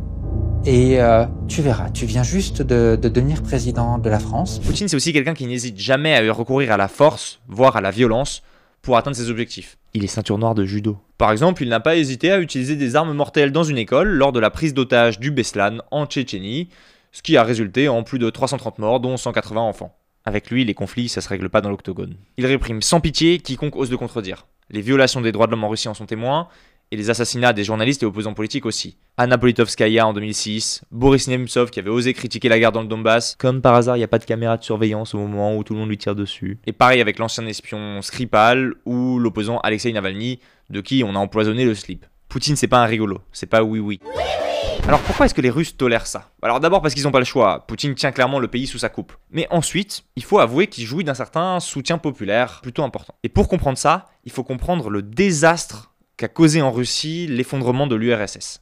Et 0.65 1.01
euh, 1.01 1.25
tu 1.47 1.61
verras, 1.61 1.89
tu 1.89 2.05
viens 2.05 2.23
juste 2.23 2.61
de, 2.61 2.97
de 3.01 3.09
devenir 3.09 3.41
président 3.41 3.97
de 3.97 4.09
la 4.09 4.19
France. 4.19 4.59
Poutine, 4.59 4.89
c'est 4.89 4.95
aussi 4.95 5.13
quelqu'un 5.13 5.33
qui 5.33 5.47
n'hésite 5.47 5.79
jamais 5.79 6.15
à 6.15 6.33
recourir 6.33 6.71
à 6.73 6.77
la 6.77 6.89
force, 6.89 7.39
voire 7.47 7.77
à 7.77 7.81
la 7.81 7.91
violence, 7.91 8.43
pour 8.81 8.97
atteindre 8.97 9.15
ses 9.15 9.29
objectifs. 9.29 9.77
Il 9.93 10.03
est 10.03 10.07
ceinture 10.07 10.37
noire 10.37 10.53
de 10.53 10.65
judo. 10.65 10.97
Par 11.17 11.31
exemple, 11.31 11.63
il 11.63 11.69
n'a 11.69 11.79
pas 11.79 11.95
hésité 11.95 12.31
à 12.31 12.39
utiliser 12.39 12.75
des 12.75 12.97
armes 12.97 13.13
mortelles 13.13 13.53
dans 13.53 13.63
une 13.63 13.77
école 13.77 14.09
lors 14.09 14.33
de 14.33 14.39
la 14.41 14.49
prise 14.49 14.73
d'otage 14.73 15.19
du 15.19 15.31
Beslan 15.31 15.77
en 15.91 16.05
Tchétchénie, 16.05 16.67
ce 17.13 17.21
qui 17.21 17.37
a 17.37 17.43
résulté 17.43 17.87
en 17.87 18.03
plus 18.03 18.19
de 18.19 18.29
330 18.29 18.79
morts, 18.79 18.99
dont 18.99 19.15
180 19.15 19.61
enfants. 19.61 19.95
Avec 20.25 20.49
lui, 20.49 20.65
les 20.65 20.73
conflits, 20.73 21.07
ça 21.07 21.21
se 21.21 21.29
règle 21.29 21.49
pas 21.49 21.61
dans 21.61 21.69
l'octogone. 21.69 22.15
Il 22.37 22.45
réprime 22.45 22.81
sans 22.81 22.99
pitié 22.99 23.39
quiconque 23.39 23.77
ose 23.77 23.91
le 23.91 23.97
contredire. 23.97 24.45
Les 24.73 24.81
violations 24.81 25.21
des 25.21 25.31
droits 25.31 25.45
de 25.45 25.51
l'homme 25.51 25.63
en 25.63 25.69
Russie 25.69 25.87
en 25.87 25.93
sont 25.93 26.07
témoins, 26.07 26.47
et 26.91 26.97
les 26.97 27.11
assassinats 27.11 27.53
des 27.53 27.63
journalistes 27.63 28.01
et 28.01 28.07
opposants 28.07 28.33
politiques 28.33 28.65
aussi. 28.65 28.97
Anna 29.17 29.37
Politkovskaya 29.37 30.07
en 30.07 30.13
2006, 30.13 30.81
Boris 30.89 31.27
Nemtsov 31.27 31.69
qui 31.69 31.79
avait 31.79 31.91
osé 31.91 32.13
critiquer 32.13 32.49
la 32.49 32.57
guerre 32.57 32.71
dans 32.71 32.81
le 32.81 32.87
Donbass. 32.87 33.35
Comme 33.37 33.61
par 33.61 33.75
hasard, 33.75 33.97
il 33.97 33.99
n'y 33.99 34.03
a 34.03 34.07
pas 34.07 34.17
de 34.17 34.25
caméra 34.25 34.57
de 34.57 34.63
surveillance 34.63 35.13
au 35.13 35.19
moment 35.19 35.55
où 35.55 35.63
tout 35.63 35.73
le 35.73 35.79
monde 35.79 35.89
lui 35.89 35.97
tire 35.99 36.15
dessus. 36.15 36.57
Et 36.65 36.71
pareil 36.71 37.01
avec 37.01 37.19
l'ancien 37.19 37.45
espion 37.45 38.01
Skripal 38.01 38.73
ou 38.85 39.19
l'opposant 39.19 39.59
Alexei 39.59 39.93
Navalny, 39.93 40.39
de 40.71 40.81
qui 40.81 41.03
on 41.03 41.15
a 41.15 41.19
empoisonné 41.19 41.65
le 41.65 41.75
slip. 41.75 42.07
Poutine, 42.27 42.55
c'est 42.55 42.67
pas 42.67 42.81
un 42.83 42.87
rigolo, 42.87 43.21
c'est 43.31 43.45
pas 43.45 43.63
oui 43.63 43.79
oui. 43.79 43.99
Alors 44.85 44.99
pourquoi 44.99 45.25
est-ce 45.25 45.33
que 45.33 45.39
les 45.39 45.49
Russes 45.49 45.77
tolèrent 45.77 46.07
ça? 46.07 46.31
Alors 46.41 46.59
d'abord 46.59 46.81
parce 46.81 46.93
qu'ils 46.93 47.03
n'ont 47.03 47.11
pas 47.11 47.19
le 47.19 47.25
choix, 47.25 47.65
Poutine 47.67 47.95
tient 47.95 48.11
clairement 48.11 48.39
le 48.39 48.49
pays 48.49 48.67
sous 48.67 48.79
sa 48.79 48.89
coupe. 48.89 49.13
Mais 49.31 49.47
ensuite, 49.49 50.03
il 50.17 50.23
faut 50.25 50.39
avouer 50.39 50.67
qu'il 50.67 50.85
jouit 50.85 51.05
d'un 51.05 51.13
certain 51.13 51.61
soutien 51.61 51.97
populaire 51.97 52.59
plutôt 52.61 52.83
important. 52.83 53.15
Et 53.23 53.29
pour 53.29 53.47
comprendre 53.47 53.77
ça, 53.77 54.07
il 54.25 54.31
faut 54.33 54.43
comprendre 54.43 54.89
le 54.89 55.01
désastre 55.01 55.93
qu'a 56.17 56.27
causé 56.27 56.61
en 56.61 56.71
Russie 56.71 57.27
l'effondrement 57.27 57.87
de 57.87 57.95
l'URSS. 57.95 58.61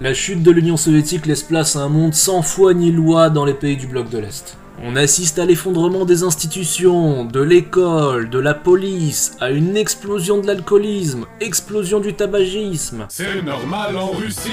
La 0.00 0.14
chute 0.14 0.42
de 0.42 0.50
l'Union 0.50 0.78
soviétique 0.78 1.26
laisse 1.26 1.42
place 1.42 1.76
à 1.76 1.80
un 1.80 1.90
monde 1.90 2.14
sans 2.14 2.40
foi 2.40 2.72
ni 2.72 2.92
loi 2.92 3.28
dans 3.28 3.44
les 3.44 3.54
pays 3.54 3.76
du 3.76 3.86
bloc 3.86 4.08
de 4.08 4.18
l'Est. 4.18 4.56
On 4.82 4.94
assiste 4.94 5.38
à 5.38 5.46
l'effondrement 5.46 6.04
des 6.04 6.22
institutions, 6.22 7.24
de 7.24 7.40
l'école, 7.40 8.28
de 8.28 8.38
la 8.38 8.52
police, 8.52 9.34
à 9.40 9.50
une 9.50 9.76
explosion 9.76 10.40
de 10.40 10.46
l'alcoolisme, 10.46 11.24
explosion 11.40 11.98
du 11.98 12.12
tabagisme. 12.12 13.06
C'est 13.08 13.42
normal 13.42 13.96
en 13.96 14.08
Russie 14.08 14.50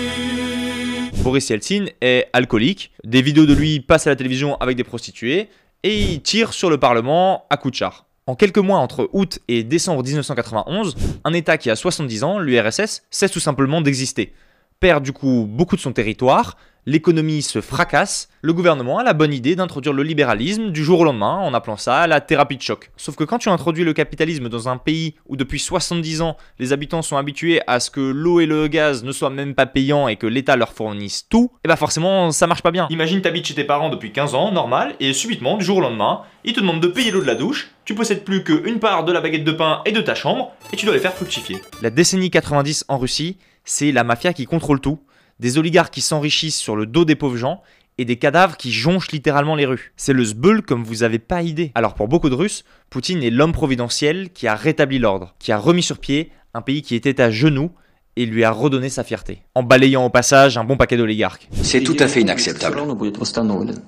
Boris 1.24 1.50
Yeltsin 1.50 1.86
est 2.01 2.30
alcoolique, 2.32 2.92
des 3.03 3.22
vidéos 3.22 3.46
de 3.46 3.53
lui 3.53 3.82
passent 3.82 4.08
à 4.08 4.12
la 4.12 4.15
télévision 4.15 4.56
avec 4.58 4.77
des 4.77 4.86
prostituées, 4.86 5.50
et 5.84 6.00
il 6.00 6.22
tire 6.22 6.53
sur 6.53 6.70
le 6.70 6.77
Parlement 6.77 7.46
à 7.50 7.58
coups 7.58 7.74
de 7.74 7.77
char. 7.77 8.06
En 8.25 8.36
quelques 8.36 8.58
mois 8.60 8.80
entre 8.80 9.10
août 9.12 9.39
et 9.50 9.63
décembre 9.63 10.03
1991, 10.03 10.96
un 11.25 11.34
État 11.34 11.58
qui 11.58 11.70
a 11.70 11.75
70 11.75 12.24
ans, 12.24 12.39
l'URSS, 12.39 13.03
cesse 13.12 13.32
tout 13.32 13.42
simplement 13.42 13.82
d'exister. 13.82 14.34
Perd 14.80 15.03
du 15.03 15.12
coup 15.12 15.46
beaucoup 15.50 15.75
de 15.75 15.82
son 15.82 15.92
territoire, 15.92 16.56
l'économie 16.86 17.42
se 17.42 17.62
fracasse, 17.62 18.30
le 18.42 18.54
gouvernement 18.54 19.00
a 19.00 19.04
la 19.04 19.13
bonne 19.13 19.34
idée 19.34 19.56
d'introduire 19.56 19.94
le 19.94 20.04
libéralisme 20.04 20.72
du 20.72 20.84
jour 20.84 21.00
au 21.00 21.04
lendemain 21.04 21.38
en 21.38 21.54
appelant 21.54 21.78
ça 21.78 22.08
la 22.08 22.22
thérapie 22.22 22.58
de 22.58 22.62
choc. 22.62 22.92
Sauf 22.98 23.16
que 23.16 23.24
quand 23.24 23.38
tu 23.38 23.50
introduis 23.50 23.84
le 23.84 23.94
capitalisme 23.94 24.50
dans 24.50 24.68
un 24.68 24.78
pays 24.78 25.16
où 25.28 25.38
depuis 25.38 25.60
70 25.60 26.22
ans 26.22 26.38
les 26.60 26.74
habitants 26.74 27.02
sont 27.02 27.18
habitués 27.18 27.62
à 27.68 27.80
ce 27.80 27.90
que 27.90 28.02
l'eau 28.02 28.40
et 28.40 28.46
le 28.46 28.68
gaz 28.68 29.04
ne 29.04 29.12
soient 29.12 29.30
même 29.30 29.56
pas 29.56 29.66
payants 29.66 30.08
et 30.08 30.16
que 30.16 30.28
l'État 30.28 30.56
leur 30.56 30.74
fournisse 30.74 31.28
tout, 31.30 31.52
et 31.63 31.68
bah 31.68 31.75
forcément 31.75 32.32
ça 32.32 32.48
marche 32.48 32.62
pas 32.62 32.72
bien. 32.72 32.88
Imagine 32.90 33.22
t'habites 33.22 33.48
chez 33.48 33.54
tes 33.54 33.63
parents 33.63 33.90
depuis 33.90 34.12
15 34.12 34.36
ans, 34.36 34.52
normal, 34.52 34.96
et 35.00 35.13
subitement 35.13 35.58
du 35.58 35.66
jour 35.66 35.78
au 35.78 35.82
lendemain, 35.82 36.22
ils 36.44 36.54
te 36.54 36.60
demandent 36.60 36.82
de 36.82 36.88
payer 36.88 37.12
l'eau 37.12 37.22
de 37.22 37.28
la 37.28 37.36
douche, 37.36 37.72
tu 37.86 37.96
possèdes 37.96 38.24
plus 38.24 38.44
qu'une 38.44 38.80
part 38.80 39.06
de 39.06 39.12
la 39.12 39.22
baguette 39.22 39.44
de 39.44 39.52
pain 39.52 39.82
et 39.86 39.92
de 39.92 40.02
ta 40.02 40.16
chambre, 40.16 40.54
et 40.72 40.75
tu 40.75 40.86
dois 40.86 40.96
les 40.96 41.02
faire 41.02 41.13
fructifier. 41.13 41.62
La 41.82 41.90
décennie 41.90 42.30
90 42.30 42.86
en 42.88 42.98
Russie, 42.98 43.38
c'est 43.66 43.92
la 43.92 44.04
mafia 44.04 44.34
qui 44.34 44.46
contrôle 44.46 44.82
tout, 44.82 45.00
des 45.44 45.58
oligarques 45.58 45.94
qui 45.94 46.00
s'enrichissent 46.00 46.58
sur 46.58 46.78
le 46.78 46.86
dos 46.86 47.04
des 47.04 47.16
pauvres 47.16 47.36
gens 47.36 47.62
et 47.98 48.06
des 48.06 48.16
cadavres 48.16 48.56
qui 48.56 48.72
jonchent 48.72 49.12
littéralement 49.12 49.56
les 49.56 49.66
rues. 49.66 49.92
C'est 49.98 50.14
le 50.14 50.24
zbeul 50.24 50.62
comme 50.62 50.86
vous 50.86 51.04
avez 51.04 51.20
pas 51.20 51.42
idée. 51.42 51.74
Alors 51.76 51.96
pour 51.96 52.08
beaucoup 52.08 52.30
de 52.30 52.36
Russes, 52.36 52.64
Poutine 52.90 53.22
est 53.22 53.30
l'homme 53.30 53.52
providentiel 53.52 54.30
qui 54.32 54.48
a 54.48 54.56
rétabli 54.56 55.00
l'ordre, 55.00 55.36
qui 55.40 55.52
a 55.52 55.58
remis 55.58 55.84
sur 55.84 55.98
pied 55.98 56.32
un 56.54 56.62
pays 56.62 56.82
qui 56.82 56.96
était 56.96 57.22
à 57.22 57.30
genoux 57.30 57.72
et 58.16 58.26
lui 58.26 58.46
a 58.46 58.52
redonné 58.52 58.88
sa 58.88 59.04
fierté, 59.04 59.42
en 59.54 59.64
balayant 59.64 60.06
au 60.06 60.10
passage 60.10 60.58
un 60.58 60.64
bon 60.64 60.78
paquet 60.78 60.96
d'oligarques. 60.96 61.50
C'est 61.62 61.82
tout 61.82 61.98
à 62.00 62.08
fait 62.08 62.22
inacceptable. 62.22 62.78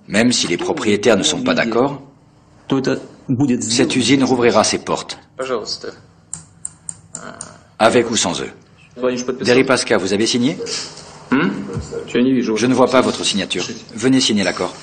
Même 0.09 0.31
si 0.33 0.47
les 0.47 0.57
propriétaires 0.57 1.15
ne 1.15 1.23
sont 1.23 1.41
pas 1.41 1.53
d'accord, 1.53 2.01
cette 3.61 3.95
usine 3.95 4.25
rouvrira 4.25 4.65
ses 4.65 4.79
portes, 4.79 5.19
avec 7.79 8.11
ou 8.11 8.17
sans 8.17 8.41
eux. 8.41 8.51
Deripaska, 9.41 9.97
vous 9.97 10.11
avez 10.11 10.25
signé? 10.25 10.57
Je 12.07 12.65
ne 12.65 12.73
vois 12.73 12.89
pas 12.89 13.01
votre 13.01 13.23
signature. 13.23 13.63
Venez 13.95 14.19
signer 14.19 14.43
l'accord. 14.43 14.75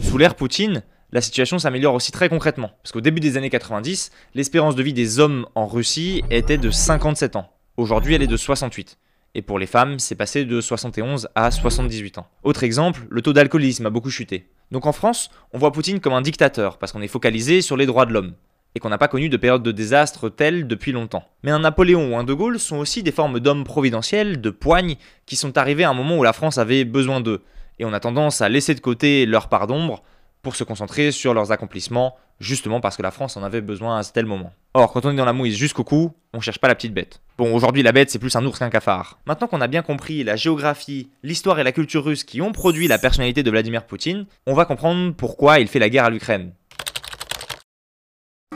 Sous 0.00 0.18
l'ère 0.18 0.34
Poutine, 0.34 0.82
la 1.12 1.20
situation 1.20 1.58
s'améliore 1.58 1.94
aussi 1.94 2.12
très 2.12 2.28
concrètement. 2.28 2.70
Parce 2.82 2.92
qu'au 2.92 3.00
début 3.00 3.20
des 3.20 3.36
années 3.36 3.50
90, 3.50 4.10
l'espérance 4.34 4.74
de 4.74 4.82
vie 4.82 4.92
des 4.92 5.18
hommes 5.18 5.46
en 5.54 5.66
Russie 5.66 6.22
était 6.30 6.58
de 6.58 6.70
57 6.70 7.36
ans. 7.36 7.50
Aujourd'hui, 7.76 8.14
elle 8.14 8.22
est 8.22 8.26
de 8.26 8.36
68. 8.36 8.98
Et 9.34 9.42
pour 9.42 9.58
les 9.58 9.66
femmes, 9.66 9.98
c'est 9.98 10.14
passé 10.14 10.44
de 10.44 10.60
71 10.60 11.28
à 11.34 11.50
78 11.50 12.18
ans. 12.18 12.26
Autre 12.42 12.64
exemple, 12.64 13.02
le 13.10 13.20
taux 13.20 13.34
d'alcoolisme 13.34 13.86
a 13.86 13.90
beaucoup 13.90 14.10
chuté. 14.10 14.48
Donc 14.70 14.86
en 14.86 14.92
France, 14.92 15.30
on 15.52 15.58
voit 15.58 15.72
Poutine 15.72 16.00
comme 16.00 16.14
un 16.14 16.22
dictateur, 16.22 16.78
parce 16.78 16.92
qu'on 16.92 17.02
est 17.02 17.08
focalisé 17.08 17.60
sur 17.60 17.76
les 17.76 17.86
droits 17.86 18.06
de 18.06 18.12
l'homme, 18.12 18.32
et 18.76 18.78
qu'on 18.78 18.90
n'a 18.90 18.98
pas 18.98 19.08
connu 19.08 19.30
de 19.30 19.38
période 19.38 19.62
de 19.62 19.72
désastre 19.72 20.28
telle 20.28 20.66
depuis 20.66 20.92
longtemps. 20.92 21.24
Mais 21.42 21.50
un 21.50 21.60
Napoléon 21.60 22.12
ou 22.12 22.16
un 22.18 22.24
De 22.24 22.34
Gaulle 22.34 22.60
sont 22.60 22.76
aussi 22.76 23.02
des 23.02 23.10
formes 23.10 23.40
d'hommes 23.40 23.64
providentiels, 23.64 24.38
de 24.38 24.50
poignes, 24.50 24.96
qui 25.24 25.34
sont 25.34 25.56
arrivés 25.56 25.84
à 25.84 25.90
un 25.90 25.94
moment 25.94 26.18
où 26.18 26.22
la 26.22 26.34
France 26.34 26.58
avait 26.58 26.84
besoin 26.84 27.22
d'eux, 27.22 27.40
et 27.78 27.86
on 27.86 27.94
a 27.94 28.00
tendance 28.00 28.42
à 28.42 28.50
laisser 28.50 28.74
de 28.74 28.80
côté 28.80 29.24
leur 29.24 29.48
part 29.48 29.66
d'ombre 29.66 30.02
pour 30.42 30.56
se 30.56 30.62
concentrer 30.62 31.10
sur 31.10 31.32
leurs 31.32 31.52
accomplissements, 31.52 32.16
justement 32.38 32.82
parce 32.82 32.98
que 32.98 33.02
la 33.02 33.10
France 33.10 33.38
en 33.38 33.42
avait 33.42 33.62
besoin 33.62 33.98
à 33.98 34.04
tel 34.04 34.26
moment. 34.26 34.52
Or, 34.74 34.92
quand 34.92 35.06
on 35.06 35.10
est 35.10 35.16
dans 35.16 35.24
la 35.24 35.32
mouise 35.32 35.56
jusqu'au 35.56 35.82
cou, 35.82 36.12
on 36.34 36.40
cherche 36.42 36.58
pas 36.58 36.68
la 36.68 36.74
petite 36.74 36.92
bête. 36.92 37.22
Bon, 37.38 37.54
aujourd'hui, 37.54 37.82
la 37.82 37.92
bête, 37.92 38.10
c'est 38.10 38.18
plus 38.18 38.36
un 38.36 38.44
ours 38.44 38.58
qu'un 38.58 38.68
cafard. 38.68 39.18
Maintenant 39.24 39.46
qu'on 39.46 39.62
a 39.62 39.68
bien 39.68 39.80
compris 39.80 40.22
la 40.22 40.36
géographie, 40.36 41.08
l'histoire 41.22 41.58
et 41.58 41.64
la 41.64 41.72
culture 41.72 42.04
russe 42.04 42.24
qui 42.24 42.42
ont 42.42 42.52
produit 42.52 42.88
la 42.88 42.98
personnalité 42.98 43.42
de 43.42 43.50
Vladimir 43.50 43.86
Poutine, 43.86 44.26
on 44.46 44.52
va 44.52 44.66
comprendre 44.66 45.14
pourquoi 45.14 45.60
il 45.60 45.68
fait 45.68 45.78
la 45.78 45.88
guerre 45.88 46.04
à 46.04 46.10
l'Ukraine. 46.10 46.52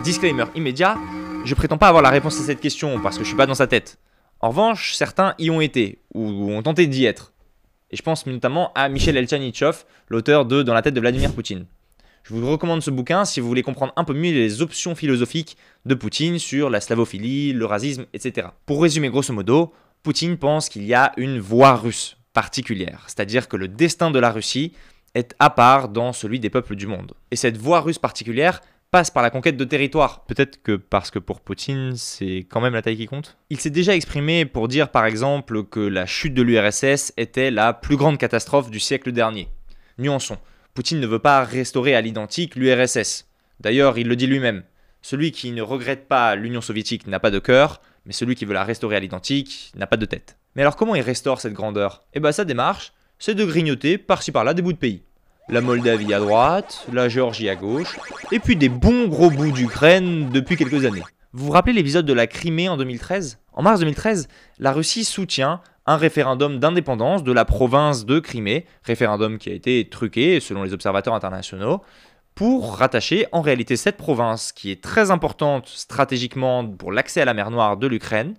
Disclaimer 0.03 0.47
immédiat, 0.55 0.97
je 1.45 1.55
prétends 1.55 1.77
pas 1.77 1.89
avoir 1.89 2.03
la 2.03 2.09
réponse 2.09 2.41
à 2.41 2.45
cette 2.45 2.61
question 2.61 3.01
parce 3.01 3.19
que 3.19 3.23
je 3.23 3.29
suis 3.29 3.37
pas 3.37 3.47
dans 3.47 3.55
sa 3.55 3.67
tête. 3.67 3.99
En 4.41 4.49
revanche, 4.49 4.95
certains 4.95 5.35
y 5.39 5.51
ont 5.51 5.61
été, 5.61 5.99
ou 6.15 6.51
ont 6.51 6.63
tenté 6.63 6.87
d'y 6.87 7.05
être. 7.05 7.35
Et 7.91 7.97
je 7.97 8.03
pense 8.03 8.25
notamment 8.25 8.73
à 8.75 8.89
Michel 8.89 9.19
Elchanichov, 9.19 9.85
l'auteur 10.09 10.47
de 10.47 10.63
Dans 10.63 10.73
la 10.73 10.81
tête 10.81 10.95
de 10.95 11.01
Vladimir 11.01 11.35
Poutine. 11.35 11.67
Je 12.23 12.33
vous 12.33 12.51
recommande 12.51 12.81
ce 12.81 12.91
bouquin 12.91 13.27
si 13.27 13.41
vous 13.41 13.49
voulez 13.49 13.63
comprendre 13.63 13.93
un 13.97 14.05
peu 14.05 14.15
mieux 14.15 14.33
les 14.33 14.63
options 14.63 14.95
philosophiques 14.95 15.59
de 15.85 15.95
Poutine 15.95 16.39
sur 16.39 16.71
la 16.71 16.81
slavophilie, 16.81 17.53
le 17.53 17.67
racisme, 17.67 18.07
etc. 18.15 18.49
Pour 18.65 18.83
résumer 18.83 19.11
grosso 19.11 19.35
modo, 19.35 19.75
Poutine 20.03 20.39
pense 20.39 20.71
qu'il 20.71 20.85
y 20.85 20.95
a 20.95 21.13
une 21.19 21.41
voie 21.41 21.75
russe 21.75 22.17
particulière, 22.33 23.05
c'est-à-dire 23.07 23.49
que 23.49 23.57
le 23.57 23.69
destin 23.69 24.11
de 24.11 24.19
la 24.19 24.31
Russie 24.31 24.73
est 25.15 25.35
à 25.39 25.51
part 25.51 25.91
dans 25.91 26.15
celui 26.15 26.41
des 26.41 26.49
peuples 26.49 26.77
du 26.77 26.87
monde. 26.87 27.13
Et 27.31 27.37
cette 27.37 27.59
voie 27.59 27.81
russe 27.81 27.99
particulière 27.99 28.61
passe 28.91 29.11
par 29.11 29.23
la 29.23 29.31
conquête 29.31 29.57
de 29.57 29.65
territoires. 29.65 30.25
Peut-être 30.25 30.63
que 30.63 30.77
parce 30.77 31.11
que 31.11 31.19
pour 31.19 31.41
Poutine, 31.41 31.93
c'est 31.97 32.47
quand 32.51 32.61
même 32.61 32.75
la 32.75 32.83
taille 32.83 32.97
qui 32.97 33.07
compte. 33.07 33.37
Il 33.51 33.61
s'est 33.61 33.71
déjà 33.71 33.95
exprimé 33.95 34.45
pour 34.45 34.69
dire 34.69 34.91
par 34.91 35.07
exemple 35.07 35.65
que 35.65 35.81
la 35.81 36.07
chute 36.07 36.35
de 36.35 36.43
l'URSS 36.43 37.13
était 37.17 37.51
la 37.51 37.73
plus 37.73 37.97
grande 37.97 38.19
catastrophe 38.19 38.71
du 38.71 38.81
siècle 38.81 39.13
dernier. 39.13 39.49
Nuançons. 39.99 40.39
Poutine 40.75 41.01
ne 41.01 41.07
veut 41.07 41.19
pas 41.19 41.45
restaurer 41.45 41.95
à 41.95 42.01
l'identique 42.01 42.57
l'URSS. 42.57 43.27
D'ailleurs, 43.61 43.99
il 43.99 44.09
le 44.09 44.17
dit 44.17 44.27
lui-même. 44.27 44.65
Celui 45.03 45.33
qui 45.33 45.53
ne 45.53 45.63
regrette 45.63 46.09
pas 46.09 46.35
l'Union 46.35 46.61
soviétique 46.61 47.07
n'a 47.07 47.21
pas 47.21 47.31
de 47.31 47.39
cœur, 47.39 47.81
mais 48.07 48.13
celui 48.13 48.35
qui 48.35 48.45
veut 48.45 48.55
la 48.55 48.65
restaurer 48.65 48.97
à 48.97 49.01
l'identique 49.01 49.73
n'a 49.77 49.87
pas 49.87 49.97
de 49.97 50.07
tête. 50.07 50.37
Mais 50.57 50.63
alors 50.63 50.77
comment 50.77 50.95
il 50.95 51.03
restaure 51.03 51.41
cette 51.41 51.53
grandeur? 51.53 52.03
Eh 52.13 52.21
ben 52.21 52.33
sa 52.33 52.45
démarche, 52.45 52.93
c'est 53.19 53.35
de 53.35 53.45
grignoter 53.45 53.99
par-ci 53.99 54.33
par-là 54.33 54.55
des 54.55 54.63
bouts 54.63 54.73
de 54.73 54.79
pays. 54.79 55.05
La 55.51 55.61
Moldavie 55.61 56.15
à 56.15 56.21
droite, 56.21 56.87
la 56.93 57.09
Géorgie 57.09 57.49
à 57.49 57.57
gauche, 57.57 57.99
et 58.31 58.39
puis 58.39 58.55
des 58.55 58.69
bons 58.69 59.09
gros 59.09 59.31
bouts 59.31 59.51
d'Ukraine 59.51 60.31
depuis 60.31 60.57
quelques 60.57 60.85
années. 60.85 61.03
Vous 61.33 61.47
vous 61.47 61.51
rappelez 61.51 61.73
l'épisode 61.73 62.07
de 62.07 62.13
la 62.13 62.29
Crimée 62.29 62.69
en 62.69 62.77
2013 62.77 63.41
En 63.53 63.63
mars 63.63 63.81
2013, 63.81 64.29
la 64.61 64.71
Russie 64.71 65.03
soutient 65.03 65.61
un 65.87 65.97
référendum 65.97 66.61
d'indépendance 66.61 67.25
de 67.25 67.33
la 67.33 67.45
province 67.45 68.07
de 68.07 68.21
Crimée, 68.21 68.65
référendum 68.85 69.39
qui 69.39 69.51
a 69.51 69.53
été 69.53 69.89
truqué 69.89 70.39
selon 70.39 70.63
les 70.63 70.73
observateurs 70.73 71.15
internationaux, 71.15 71.83
pour 72.37 72.77
rattacher 72.77 73.27
en 73.33 73.41
réalité 73.41 73.77
cette 73.77 73.97
province, 73.97 74.53
qui 74.53 74.71
est 74.71 74.81
très 74.81 75.11
importante 75.11 75.67
stratégiquement 75.67 76.65
pour 76.65 76.93
l'accès 76.93 77.23
à 77.23 77.25
la 77.25 77.35
mer 77.35 77.51
Noire 77.51 77.77
de 77.77 77.89
l'Ukraine, 77.89 78.35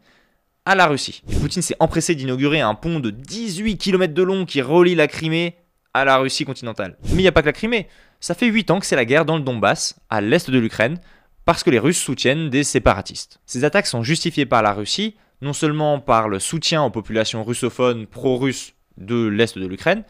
à 0.65 0.75
la 0.75 0.88
Russie. 0.88 1.24
Poutine 1.41 1.62
s'est 1.62 1.75
empressé 1.82 2.15
d'inaugurer 2.15 2.62
un 2.62 2.74
pont 2.74 3.01
de 3.01 3.10
18 3.10 3.77
km 3.77 4.13
de 4.13 4.24
long 4.24 4.46
qui 4.46 4.62
relie 4.62 4.96
la 4.96 5.08
Crimée 5.08 5.58
à 5.93 6.05
la 6.05 6.17
Russie 6.17 6.45
continentale. 6.45 6.98
Mais 7.05 7.10
il 7.10 7.17
n'y 7.17 7.27
a 7.27 7.31
pas 7.31 7.41
que 7.41 7.48
la 7.48 7.53
Crimée. 7.53 7.88
Ça 8.19 8.36
fait 8.36 8.48
8 8.48 8.71
ans 8.71 8.79
que 8.79 8.86
c'est 8.86 8.95
la 8.95 9.05
guerre 9.05 9.25
dans 9.25 9.38
le 9.38 9.43
Donbass, 9.43 10.00
à 10.10 10.21
l'est 10.21 10.50
de 10.50 10.60
l'Ukraine, 10.60 11.00
parce 11.45 11.63
que 11.63 11.69
les 11.69 11.79
Russes 11.79 12.00
soutiennent 12.00 12.50
des 12.50 12.63
séparatistes. 12.63 13.39
Ces 13.45 13.63
attaques 13.63 13.88
sont 13.88 14.03
justifiées 14.03 14.45
par 14.45 14.62
la 14.62 14.74
Russie, 14.74 15.15
non 15.41 15.53
seulement 15.53 16.00
par 16.00 16.29
le 16.29 16.39
soutien 16.39 16.83
aux 16.83 16.91
populations 16.91 17.43
russophones 17.43 18.05
pro-russes 18.05 18.74
de 18.98 19.25
l'est 19.25 19.57
de 19.57 19.65
l'Ukraine, 19.65 20.03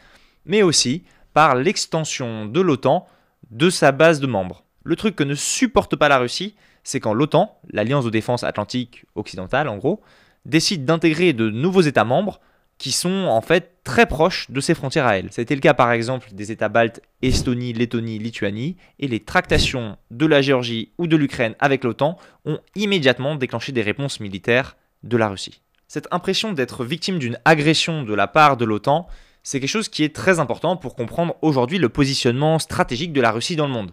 mais 0.45 0.61
aussi 0.61 1.03
par 1.33 1.55
l'extension 1.55 2.45
de 2.45 2.59
l'OTAN 2.59 3.07
de 3.49 3.69
sa 3.69 3.91
base 3.91 4.19
de 4.19 4.27
membres. 4.27 4.63
Le 4.83 4.95
truc 4.95 5.15
que 5.15 5.23
ne 5.23 5.35
supporte 5.35 5.95
pas 5.95 6.09
la 6.09 6.17
Russie, 6.17 6.55
c'est 6.83 6.99
quand 6.99 7.13
l'OTAN, 7.13 7.59
l'Alliance 7.69 8.05
de 8.05 8.09
défense 8.09 8.43
atlantique 8.43 9.05
occidentale 9.15 9.67
en 9.67 9.77
gros, 9.77 10.01
décide 10.45 10.85
d'intégrer 10.85 11.33
de 11.33 11.49
nouveaux 11.49 11.81
États 11.81 12.03
membres 12.03 12.41
qui 12.81 12.91
sont 12.91 13.25
en 13.25 13.41
fait 13.41 13.75
très 13.83 14.07
proches 14.07 14.49
de 14.49 14.59
ses 14.59 14.73
frontières 14.73 15.05
à 15.05 15.15
elle. 15.15 15.27
C'était 15.29 15.53
le 15.53 15.61
cas 15.61 15.75
par 15.75 15.91
exemple 15.91 16.29
des 16.31 16.51
États 16.51 16.67
baltes 16.67 16.99
Estonie, 17.21 17.73
Lettonie, 17.73 18.17
Lituanie, 18.17 18.75
et 18.97 19.07
les 19.07 19.19
tractations 19.19 19.97
de 20.09 20.25
la 20.25 20.41
Géorgie 20.41 20.91
ou 20.97 21.05
de 21.05 21.15
l'Ukraine 21.15 21.53
avec 21.59 21.83
l'OTAN 21.83 22.17
ont 22.45 22.57
immédiatement 22.75 23.35
déclenché 23.35 23.71
des 23.71 23.83
réponses 23.83 24.19
militaires 24.19 24.77
de 25.03 25.15
la 25.15 25.29
Russie. 25.29 25.61
Cette 25.87 26.07
impression 26.09 26.53
d'être 26.53 26.83
victime 26.83 27.19
d'une 27.19 27.37
agression 27.45 28.01
de 28.01 28.15
la 28.15 28.25
part 28.25 28.57
de 28.57 28.65
l'OTAN, 28.65 29.05
c'est 29.43 29.59
quelque 29.59 29.69
chose 29.69 29.87
qui 29.87 30.03
est 30.03 30.15
très 30.15 30.39
important 30.39 30.75
pour 30.75 30.95
comprendre 30.95 31.35
aujourd'hui 31.43 31.77
le 31.77 31.89
positionnement 31.89 32.57
stratégique 32.57 33.13
de 33.13 33.21
la 33.21 33.31
Russie 33.31 33.55
dans 33.55 33.67
le 33.67 33.73
monde 33.73 33.91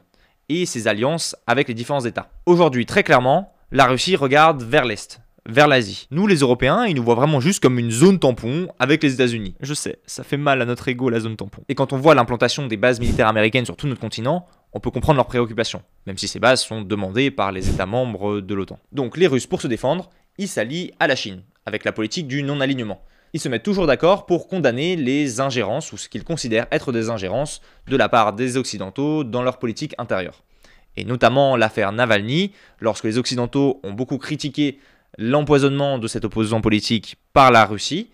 et 0.48 0.64
ses 0.64 0.88
alliances 0.88 1.36
avec 1.46 1.68
les 1.68 1.74
différents 1.74 2.06
États. 2.06 2.30
Aujourd'hui, 2.46 2.86
très 2.86 3.02
clairement, 3.02 3.52
la 3.70 3.84
Russie 3.84 4.16
regarde 4.16 4.62
vers 4.62 4.86
l'Est, 4.86 5.20
vers 5.48 5.66
l'Asie. 5.66 6.06
Nous, 6.10 6.26
les 6.26 6.36
Européens, 6.36 6.84
ils 6.84 6.94
nous 6.94 7.02
voient 7.02 7.14
vraiment 7.14 7.40
juste 7.40 7.62
comme 7.62 7.78
une 7.78 7.90
zone 7.90 8.18
tampon 8.18 8.68
avec 8.78 9.02
les 9.02 9.14
États-Unis. 9.14 9.54
Je 9.60 9.72
sais, 9.74 9.98
ça 10.06 10.22
fait 10.22 10.36
mal 10.36 10.60
à 10.60 10.66
notre 10.66 10.86
ego 10.88 11.08
la 11.08 11.20
zone 11.20 11.36
tampon. 11.36 11.62
Et 11.68 11.74
quand 11.74 11.92
on 11.92 11.96
voit 11.96 12.14
l'implantation 12.14 12.66
des 12.66 12.76
bases 12.76 13.00
militaires 13.00 13.28
américaines 13.28 13.64
sur 13.64 13.76
tout 13.76 13.88
notre 13.88 14.00
continent, 14.00 14.46
on 14.74 14.80
peut 14.80 14.90
comprendre 14.90 15.16
leurs 15.16 15.26
préoccupations, 15.26 15.82
même 16.06 16.18
si 16.18 16.28
ces 16.28 16.38
bases 16.38 16.62
sont 16.62 16.82
demandées 16.82 17.30
par 17.30 17.50
les 17.50 17.70
États 17.70 17.86
membres 17.86 18.40
de 18.40 18.54
l'OTAN. 18.54 18.78
Donc 18.92 19.16
les 19.16 19.26
Russes, 19.26 19.46
pour 19.46 19.62
se 19.62 19.66
défendre, 19.66 20.10
ils 20.36 20.48
s'allient 20.48 20.92
à 21.00 21.06
la 21.06 21.16
Chine, 21.16 21.42
avec 21.64 21.84
la 21.84 21.92
politique 21.92 22.28
du 22.28 22.42
non-alignement. 22.42 23.00
Ils 23.32 23.40
se 23.40 23.48
mettent 23.48 23.62
toujours 23.62 23.86
d'accord 23.86 24.26
pour 24.26 24.48
condamner 24.48 24.96
les 24.96 25.40
ingérences, 25.40 25.92
ou 25.92 25.96
ce 25.96 26.10
qu'ils 26.10 26.24
considèrent 26.24 26.66
être 26.70 26.92
des 26.92 27.08
ingérences, 27.08 27.62
de 27.86 27.96
la 27.96 28.10
part 28.10 28.34
des 28.34 28.58
Occidentaux 28.58 29.24
dans 29.24 29.42
leur 29.42 29.58
politique 29.58 29.94
intérieure. 29.96 30.42
Et 30.96 31.04
notamment 31.04 31.56
l'affaire 31.56 31.92
Navalny, 31.92 32.52
lorsque 32.80 33.04
les 33.04 33.18
Occidentaux 33.18 33.80
ont 33.84 33.92
beaucoup 33.92 34.18
critiqué 34.18 34.78
l'empoisonnement 35.18 35.98
de 35.98 36.06
cet 36.06 36.24
opposant 36.24 36.60
politique 36.60 37.16
par 37.34 37.50
la 37.50 37.66
Russie, 37.66 38.10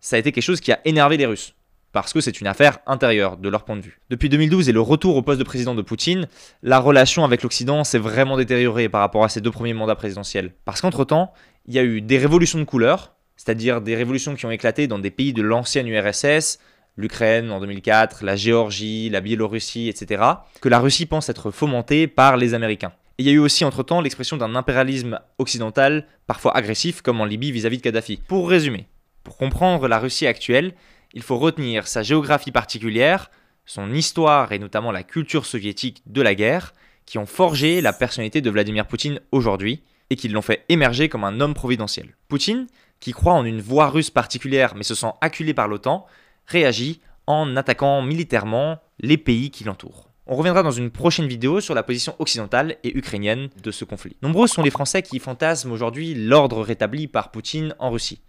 ça 0.00 0.16
a 0.16 0.18
été 0.18 0.32
quelque 0.32 0.42
chose 0.42 0.60
qui 0.60 0.72
a 0.72 0.80
énervé 0.84 1.16
les 1.16 1.26
Russes 1.26 1.54
parce 1.92 2.12
que 2.12 2.20
c'est 2.20 2.42
une 2.42 2.46
affaire 2.46 2.78
intérieure 2.86 3.38
de 3.38 3.48
leur 3.48 3.64
point 3.64 3.76
de 3.76 3.80
vue. 3.80 4.00
Depuis 4.10 4.28
2012 4.28 4.68
et 4.68 4.72
le 4.72 4.82
retour 4.82 5.16
au 5.16 5.22
poste 5.22 5.38
de 5.38 5.44
président 5.44 5.74
de 5.74 5.80
Poutine, 5.80 6.28
la 6.62 6.78
relation 6.78 7.24
avec 7.24 7.42
l'Occident 7.42 7.84
s'est 7.84 7.98
vraiment 7.98 8.36
détériorée 8.36 8.90
par 8.90 9.00
rapport 9.00 9.24
à 9.24 9.30
ses 9.30 9.40
deux 9.40 9.50
premiers 9.50 9.72
mandats 9.72 9.94
présidentiels. 9.94 10.52
Parce 10.66 10.82
qu'entre-temps, 10.82 11.32
il 11.64 11.72
y 11.72 11.78
a 11.78 11.84
eu 11.84 12.02
des 12.02 12.18
révolutions 12.18 12.58
de 12.58 12.64
couleur, 12.64 13.14
c'est-à-dire 13.36 13.80
des 13.80 13.96
révolutions 13.96 14.34
qui 14.34 14.44
ont 14.44 14.50
éclaté 14.50 14.88
dans 14.88 14.98
des 14.98 15.10
pays 15.10 15.32
de 15.32 15.40
l'ancienne 15.40 15.88
URSS, 15.88 16.58
l'Ukraine 16.96 17.50
en 17.50 17.60
2004, 17.60 18.24
la 18.24 18.36
Géorgie, 18.36 19.08
la 19.08 19.22
Biélorussie, 19.22 19.88
etc., 19.88 20.22
que 20.60 20.68
la 20.68 20.80
Russie 20.80 21.06
pense 21.06 21.30
être 21.30 21.50
fomentée 21.50 22.08
par 22.08 22.36
les 22.36 22.52
Américains. 22.52 22.92
Et 23.18 23.22
il 23.22 23.26
y 23.26 23.30
a 23.30 23.32
eu 23.32 23.38
aussi 23.38 23.64
entre-temps 23.64 24.00
l'expression 24.00 24.36
d'un 24.36 24.54
impérialisme 24.54 25.20
occidental, 25.38 26.06
parfois 26.26 26.56
agressif, 26.56 27.00
comme 27.00 27.20
en 27.20 27.24
Libye 27.24 27.52
vis-à-vis 27.52 27.76
-vis 27.76 27.80
de 27.80 27.84
Kadhafi. 27.84 28.20
Pour 28.28 28.48
résumer, 28.48 28.86
pour 29.24 29.36
comprendre 29.36 29.88
la 29.88 29.98
Russie 29.98 30.26
actuelle, 30.26 30.74
il 31.14 31.22
faut 31.22 31.38
retenir 31.38 31.88
sa 31.88 32.02
géographie 32.02 32.52
particulière, 32.52 33.30
son 33.64 33.92
histoire 33.94 34.52
et 34.52 34.58
notamment 34.58 34.92
la 34.92 35.02
culture 35.02 35.46
soviétique 35.46 36.02
de 36.06 36.22
la 36.22 36.34
guerre, 36.34 36.74
qui 37.06 37.18
ont 37.18 37.26
forgé 37.26 37.80
la 37.80 37.92
personnalité 37.92 38.40
de 38.40 38.50
Vladimir 38.50 38.86
Poutine 38.86 39.20
aujourd'hui 39.32 39.82
et 40.10 40.16
qui 40.16 40.28
l'ont 40.28 40.42
fait 40.42 40.64
émerger 40.68 41.08
comme 41.08 41.24
un 41.24 41.40
homme 41.40 41.54
providentiel. 41.54 42.16
Poutine, 42.28 42.66
qui 43.00 43.12
croit 43.12 43.32
en 43.32 43.44
une 43.44 43.60
voie 43.60 43.88
russe 43.88 44.10
particulière 44.10 44.74
mais 44.74 44.82
se 44.82 44.94
sent 44.94 45.12
acculé 45.20 45.54
par 45.54 45.68
l'OTAN, 45.68 46.06
réagit 46.46 47.00
en 47.26 47.56
attaquant 47.56 48.02
militairement 48.02 48.78
les 49.00 49.16
pays 49.16 49.50
qui 49.50 49.64
l'entourent. 49.64 50.05
On 50.28 50.34
reviendra 50.34 50.64
dans 50.64 50.72
une 50.72 50.90
prochaine 50.90 51.28
vidéo 51.28 51.60
sur 51.60 51.72
la 51.72 51.84
position 51.84 52.16
occidentale 52.18 52.78
et 52.82 52.96
ukrainienne 52.98 53.48
de 53.62 53.70
ce 53.70 53.84
conflit. 53.84 54.16
Nombreux 54.22 54.48
sont 54.48 54.62
les 54.62 54.70
Français 54.70 55.02
qui 55.02 55.20
fantasment 55.20 55.70
aujourd'hui 55.70 56.14
l'ordre 56.14 56.62
rétabli 56.62 57.06
par 57.06 57.30
Poutine 57.30 57.76
en 57.78 57.90
Russie. 57.90 58.20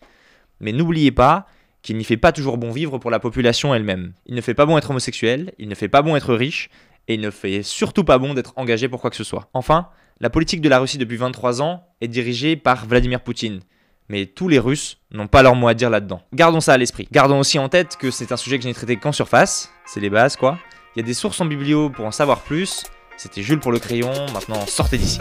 Mais 0.60 0.74
n'oubliez 0.74 1.12
pas 1.12 1.48
qu'il 1.82 1.98
n'y 1.98 2.04
fait 2.04 2.18
pas 2.18 2.32
toujours 2.32 2.60
bon 2.60 2.70
vivre 2.70 3.00
pour 3.00 3.10
la 3.10 3.18
population 3.18 3.74
elle-même. 3.74 4.13
Il 4.27 4.36
ne 4.36 4.42
fait 4.42 4.54
pas 4.54 4.68
bon 4.68 4.77
être 4.77 4.92
homosexuel, 4.92 5.54
il 5.58 5.70
ne 5.70 5.74
fait 5.74 5.88
pas 5.88 6.04
bon 6.04 6.16
être 6.16 6.36
riche, 6.36 6.70
et 7.08 7.16
il 7.16 7.22
ne 7.22 7.32
fait 7.32 7.63
surtout 7.63 8.04
pas 8.04 8.20
bon 8.20 8.36
d'être 8.36 8.54
engagé 8.58 8.88
pour 8.89 9.01
quoi 9.01 9.10
que 9.10 9.16
ce 9.16 9.24
soit. 9.24 9.50
Enfin, 9.56 9.89
la 10.20 10.30
politique 10.30 10.62
de 10.62 10.70
la 10.70 10.77
Russie 10.77 11.00
depuis 11.00 11.18
23 11.18 11.63
ans 11.63 11.84
est 12.01 12.08
dirigée 12.08 12.58
par 12.58 12.86
Vladimir 12.86 13.22
Poutine. 13.22 13.62
Mais 14.08 14.27
tous 14.27 14.50
les 14.50 14.60
Russes 14.60 15.00
n'ont 15.12 15.27
pas 15.27 15.42
leur 15.42 15.56
mot 15.56 15.68
à 15.68 15.74
dire 15.74 15.89
là-dedans. 15.89 16.22
Gardons 16.32 16.62
ça 16.62 16.74
à 16.74 16.77
l'esprit. 16.77 17.08
Gardons 17.12 17.39
aussi 17.39 17.58
en 17.58 17.70
tête 17.70 17.98
que 17.98 18.12
c'est 18.12 18.32
un 18.32 18.38
sujet 18.38 18.58
que 18.58 18.63
je 18.63 18.68
n'ai 18.68 18.75
traité 18.75 18.98
qu'en 18.98 19.12
surface, 19.12 19.72
c'est 19.86 20.00
les 20.00 20.12
bases 20.12 20.36
quoi. 20.36 20.60
Il 20.98 21.01
y 21.01 21.04
a 21.04 21.06
des 21.06 21.13
sources 21.13 21.39
en 21.42 21.46
biblio 21.46 21.92
pour 21.92 22.08
en 22.08 22.12
savoir 22.12 22.39
plus. 22.39 22.84
C'était 23.18 23.44
Jules 23.44 23.60
pour 23.60 23.72
le 23.72 23.77
crayon, 23.77 24.12
maintenant 24.34 24.66
sortez 24.66 24.98
d'ici. 24.98 25.20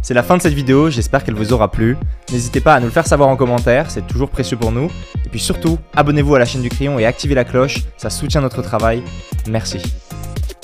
C'est 0.00 0.14
la 0.14 0.22
fin 0.22 0.38
de 0.38 0.40
cette 0.40 0.54
vidéo, 0.54 0.88
j'espère 0.88 1.24
qu'elle 1.24 1.34
vous 1.34 1.52
aura 1.52 1.70
plu. 1.70 1.98
N'hésitez 2.32 2.62
pas 2.62 2.74
à 2.74 2.80
nous 2.80 2.86
le 2.86 2.90
faire 2.90 3.06
savoir 3.06 3.28
en 3.28 3.36
commentaire, 3.36 3.90
c'est 3.90 4.06
toujours 4.06 4.30
précieux 4.30 4.56
pour 4.56 4.72
nous. 4.72 4.90
Et 5.26 5.28
puis 5.28 5.40
surtout, 5.40 5.78
abonnez-vous 5.94 6.36
à 6.36 6.38
la 6.38 6.46
chaîne 6.46 6.62
du 6.62 6.70
crayon 6.70 6.98
et 6.98 7.04
activez 7.04 7.34
la 7.34 7.44
cloche, 7.44 7.80
ça 7.98 8.08
soutient 8.08 8.40
notre 8.40 8.62
travail. 8.62 9.02
Merci. 9.46 9.82